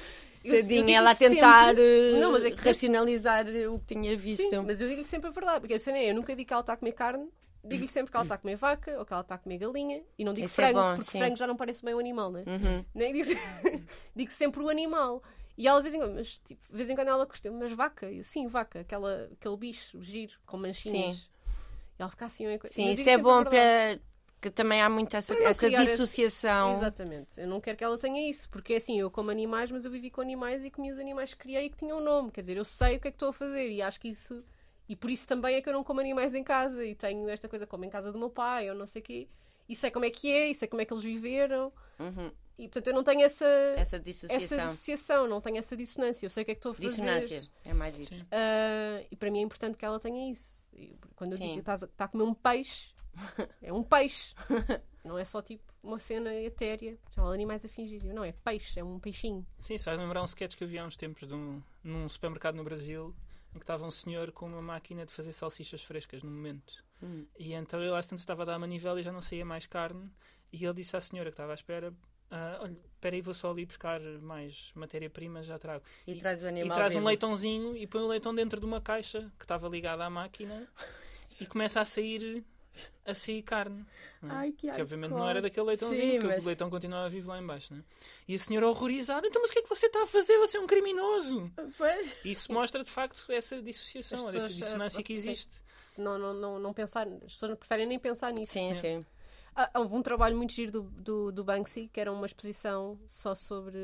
[0.45, 3.95] Eu- Tadinha, digo ela a sempre- tentar eh, Não, mas é que- racionalizar o que
[3.95, 4.51] tinha visto.
[4.51, 6.53] Sim, mas eu digo-lhe sempre a verdade, porque a cena é, eu nunca digo que
[6.53, 7.27] ela está a comer carne,
[7.69, 10.03] digo-lhe sempre que ela está a comer vaca ou que ela está a comer galinha
[10.19, 11.19] e não digo Isso é frango, bom, porque sim.
[11.19, 12.45] frango já não parece bem um animal, né?
[12.47, 12.85] Uhum.
[12.95, 13.29] Nem digo,
[14.15, 15.23] digo sempre o animal.
[15.59, 17.73] E ela de vez em quando, mas, tipo, de vez em quando ela custa mas
[17.73, 18.11] vaca?
[18.11, 21.31] Eu, sim, vaca, aquela, aquele bicho giro com manchinhas.
[21.99, 22.75] E ela fica assim, uma coisa.
[22.75, 23.99] Sim, isso é bom para.
[24.41, 26.73] que também há muito essa, essa criar esse- dissociação.
[26.73, 27.41] Exatamente.
[27.41, 29.91] Eu não quero que ela tenha isso, porque é assim, eu como animais, mas eu
[29.91, 32.31] vivi com animais e comi os animais que criei e que tinham nome.
[32.31, 34.45] Quer dizer, eu sei o que é que estou a fazer e acho que isso.
[34.89, 37.49] E por isso também é que eu não como animais em casa e tenho esta
[37.49, 39.29] coisa como em casa do meu pai ou não sei o quê.
[39.69, 41.73] E sei como é que é, e sei como é que eles viveram.
[41.99, 42.31] Uhum.
[42.59, 44.67] E portanto eu não tenho essa, Essa essa dissociação.
[44.67, 46.25] dissociação, não tenho essa dissonância.
[46.25, 46.87] Eu sei o que é que estou a fazer.
[46.89, 47.43] Dissonância.
[47.65, 48.25] É mais isso.
[48.31, 50.65] Ah, e para mim é importante que ela tenha isso.
[51.17, 51.45] Quando eu Sim.
[51.45, 52.95] digo que estás a- está a comer um peixe,
[53.63, 54.35] É um peixe.
[55.03, 58.05] Não é só tipo uma cena etérea, são animais a fingir.
[58.05, 59.47] Não, é peixe, é um peixinho.
[59.59, 62.57] Sim, faz lembrar um sketch que eu vi há uns tempos de um, num supermercado
[62.57, 63.15] no Brasil
[63.57, 66.85] em que estava um senhor com uma máquina de fazer salsichas frescas no momento.
[67.03, 67.27] Hum.
[67.39, 69.67] E então ele às tantas estava a dar a manivela e já não saía mais
[69.67, 70.11] carne.
[70.53, 71.93] E ele disse à senhora que estava à espera:
[72.31, 75.83] ah, Olha, espera aí, vou só ali buscar mais matéria-prima, já trago.
[76.07, 76.77] E, E- traz o E animal.
[76.77, 80.11] traz um leitãozinho e põe o leitão dentro de uma caixa que estava ligada à
[80.11, 80.67] máquina
[81.41, 82.45] e começa a sair
[83.05, 83.85] a sair carne.
[84.23, 84.35] não é?
[84.39, 87.29] Ai, que Que obviamente não era daquele leitãozinho, Sim, porque mas- o leitão continuava vivo
[87.29, 87.73] lá embaixo.
[87.75, 87.85] Não é?
[88.29, 90.37] E a senhora horrorizada, então mas o que é que você está a fazer?
[90.39, 91.51] Você é um criminoso!
[91.77, 92.15] Pois.
[92.25, 95.63] Isso mostra de facto essa dissociação, essa pessoas, dissonância que existe.
[95.97, 98.53] Não, não, não, não pensar, as pessoas não preferem nem pensar nisso.
[98.53, 99.07] Sim, sim.
[99.55, 103.35] Ah, houve um trabalho muito giro do, do, do Banksy, que era uma exposição só
[103.35, 103.79] sobre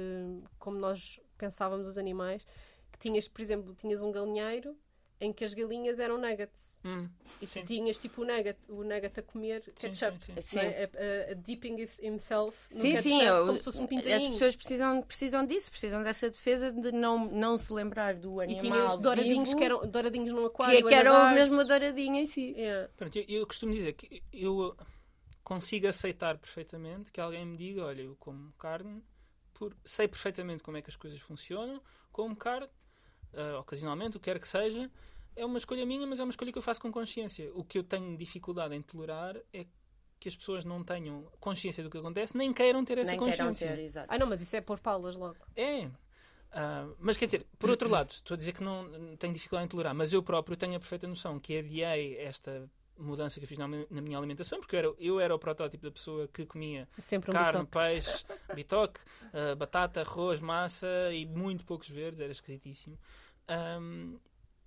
[0.59, 2.47] como nós pensávamos os animais,
[2.93, 4.77] que tinhas, por exemplo, tinhas um galinheiro
[5.25, 6.77] em que as galinhas eram nuggets.
[6.85, 7.09] Hum,
[7.41, 7.65] E tu Sim.
[7.65, 10.19] tinhas tipo o nugget, o nugget a comer sim, ketchup.
[10.21, 10.43] sim, sim.
[10.43, 10.59] Sim.
[10.61, 10.85] é?
[10.85, 13.89] A, a- a dipping himself no Sim, ketchup, sim, eu- como se fosse um as
[13.89, 14.33] pintainho.
[14.33, 18.61] pessoas precisam, precisam disso, precisam dessa defesa de não, não se lembrar do E animal.
[18.61, 20.87] tinhas douradinhos vivo, que eram douradinhos no que, aquário.
[20.89, 22.51] que a eram a douradinha em si.
[22.57, 22.91] Yeah.
[22.97, 24.77] Pronto, eu, eu costumo dizer que eu
[25.45, 29.03] consigo aceitar perfeitamente que alguém me diga, olha, eu como carne,
[29.55, 32.69] por, sei perfeitamente como é que as coisas funcionam, como carne,
[33.35, 34.91] ah, ocasionalmente, o que quer que seja,
[35.35, 37.51] é uma escolha minha, mas é uma escolha que eu faço com consciência.
[37.55, 39.67] O que eu tenho dificuldade em tolerar é
[40.21, 43.49] que as pessoas não tenham consciência do que acontece, nem queiram ter essa Nem queiram
[43.49, 43.77] consciência.
[43.77, 44.07] ter, exato.
[44.09, 45.37] Ah, não, mas isso é pôr palas logo.
[45.57, 45.91] É.
[46.53, 49.69] Ah, mas quer dizer, por outro lado, estou a dizer que não tenho dificuldade em
[49.69, 53.59] tolerar, mas eu próprio tenho a perfeita noção que adiei esta mudança que eu fiz
[53.59, 56.89] na, na minha alimentação, porque eu era, eu era o protótipo da pessoa que comia
[56.99, 57.71] Sempre um carne, bitoque.
[57.73, 58.25] peixe,
[58.55, 59.01] bitoque,
[59.33, 62.99] ah, batata, arroz, massa e muito poucos verdes, era esquisitíssimo.
[63.49, 64.17] Ahm,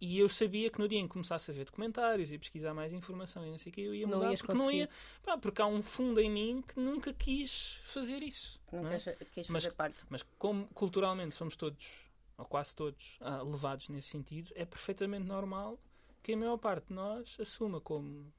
[0.01, 2.91] e eu sabia que no dia em que começasse a ver documentários e pesquisar mais
[2.91, 4.79] informação e não sei o que, eu ia Não mudar, ias porque não conseguir.
[4.81, 4.89] ia,
[5.23, 8.59] pá, porque há um fundo em mim que nunca quis fazer isso.
[8.71, 8.99] Não não é?
[8.99, 9.99] queres, queres Mas- fazer parte.
[10.09, 11.89] Mas como culturalmente somos todos,
[12.37, 15.79] ou quase todos, ah, levados nesse sentido, é perfeitamente normal
[16.25, 18.33] que a maior parte de nós assuma como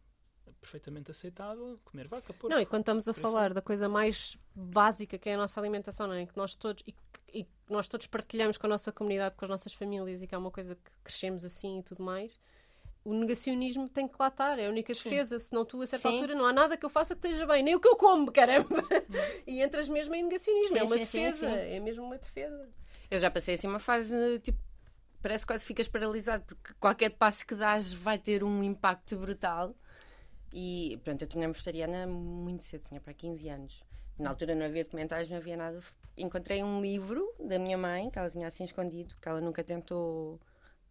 [0.60, 2.48] perfeitamente aceitável comer vaca, porco.
[2.48, 6.08] Não, e quando estamos a falar da coisa mais básica que é a nossa alimentação,
[6.08, 6.26] não é?
[6.26, 6.92] Que nós todos e,
[7.32, 10.34] e que nós todos partilhamos com a nossa comunidade, com as nossas famílias e que
[10.34, 12.40] é uma coisa que crescemos assim e tudo mais.
[13.04, 15.08] O negacionismo tem que lá estar, é a única Sim.
[15.08, 15.38] defesa.
[15.38, 16.14] Senão tu, a certa Sim.
[16.16, 18.32] altura, não há nada que eu faça que esteja bem, nem o que eu como,
[18.32, 18.82] caramba!
[19.46, 20.72] e entras mesmo em negacionismo.
[20.72, 21.54] Sim, é uma sim, sim, defesa, sim.
[21.54, 22.68] é mesmo uma defesa.
[23.08, 24.58] Eu já passei assim uma fase, tipo,
[25.22, 29.74] parece que quase ficas paralisado, porque qualquer passo que dás vai ter um impacto brutal.
[30.52, 33.82] E pronto, eu tinha vegetariana muito cedo, tinha para 15 anos.
[34.18, 35.80] Na altura não havia documentários, não havia nada.
[36.16, 40.40] Encontrei um livro da minha mãe, que ela tinha assim escondido, que ela nunca tentou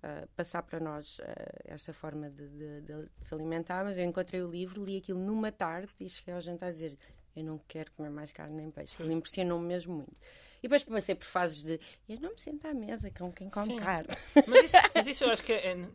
[0.03, 1.33] ah, passar para nós ah,
[1.65, 5.51] esta forma de, de- de se alimentar, mas eu encontrei o livro, li aquilo numa
[5.51, 6.95] tarde e cheguei ao jantar a dizer
[7.35, 8.95] eu não quero comer mais carne nem peixe.
[9.01, 10.13] Ele impressionou-me mesmo muito.
[10.59, 11.79] E depois passei por fases de
[12.09, 13.75] eu não me sento à mesa com quem come Sim.
[13.75, 14.09] carne.
[14.47, 15.87] Mas, isso, mas isso eu acho que é, é-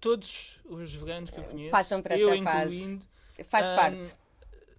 [0.00, 2.74] Todos os veganos que eu conheço, Passam por essa eu fase.
[2.74, 3.06] incluindo,
[3.46, 4.16] Faz ahm, parte.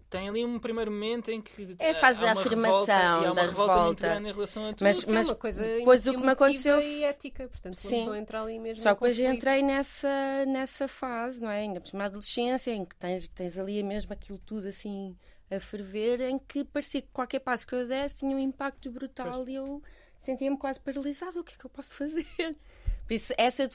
[0.09, 2.79] tem ali um primeiro momento em que É a ah, fase há da uma afirmação,
[2.85, 4.01] revolta, e há uma da revolta, muito revolta.
[4.09, 4.83] grande em relação a tudo.
[4.83, 8.17] Mas- é uma coisa depois o que me aconteceu e ética, portanto, Sim.
[8.17, 11.61] entra ali mesmo Só que depois entrei nessa, nessa fase, não é?
[11.61, 15.15] Ainda por cima da adolescência, em que tens, tens ali mesmo aquilo tudo assim
[15.55, 19.47] a ferver, em que parecia que qualquer passo que eu desse tinha um impacto brutal
[19.47, 19.81] e eu
[20.19, 21.39] sentia-me quase paralisado.
[21.39, 22.25] O que é que eu posso fazer?
[23.05, 23.67] Por isso, essa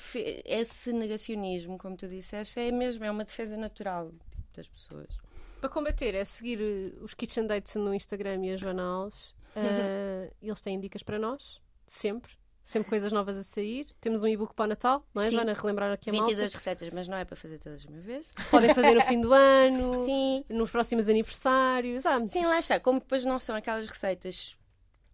[0.44, 4.10] esse negacionismo, como tu disseste, é mesmo é uma defesa natural
[4.54, 5.18] das pessoas.
[5.60, 9.36] Para combater é seguir eh, os Kitchen Dates no Instagram e a Joana Alves.
[9.56, 12.30] Eh, eles têm dicas para nós, sempre.
[12.68, 13.86] Sempre coisas novas a sair.
[13.98, 15.36] Temos um e-book para o Natal, não é, Sim.
[15.36, 15.54] Joana?
[15.54, 16.26] Relembrar aqui a malta.
[16.28, 18.28] 22 receitas, mas não é para fazer todas de uma vez.
[18.50, 22.04] Podem fazer no fim do ano, Sim, nos próximos aniversários.
[22.04, 22.78] Ah, sim, lá está.
[22.78, 24.58] Como depois não são aquelas receitas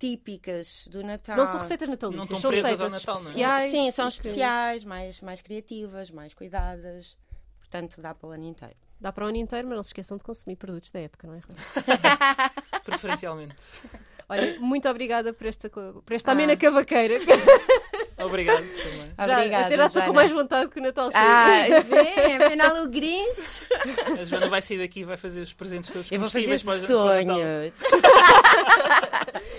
[0.01, 1.37] típicas do Natal.
[1.37, 3.29] Não são receitas natalícias, Não são receitas Natal, não é?
[3.29, 3.71] especiais.
[3.71, 7.17] Sim, são que especiais, mais, mais criativas, mais cuidadas.
[7.61, 8.75] Portanto, dá para o ano inteiro.
[9.01, 11.35] Dá para o ano inteiro, mas não se esqueçam de consumir produtos da época, não
[11.35, 11.39] é?
[11.39, 11.61] Rosa?
[12.83, 13.55] Preferencialmente.
[14.29, 16.33] Olha, muito obrigada por esta, por esta Ah.
[16.33, 17.17] amena cavaqueira.
[18.17, 19.13] Obrigado também.
[19.19, 21.21] Já, Obrigada, até já estou com mais vontade que o Natal chegue.
[21.21, 23.61] Ah, vê, afinal o Grinch.
[24.19, 27.75] A Joana vai sair daqui e vai fazer os presentes todos Eu vou fazer sonhos.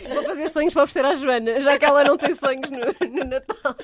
[0.07, 2.77] Vou fazer sonhos para oferecer à Joana, já que ela não tem sonhos no,
[3.09, 3.75] no Natal.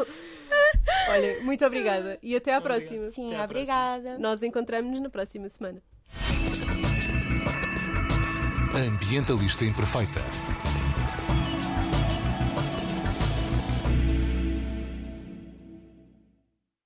[1.10, 2.98] Olha, muito obrigada e até à Muito próxima.
[3.08, 3.14] obrigado.
[3.14, 4.18] Sim, Até obrigada.
[4.20, 5.82] Nós encontramos-nos na próxima semana.
[8.74, 10.22] Ambientalista Imperfeita.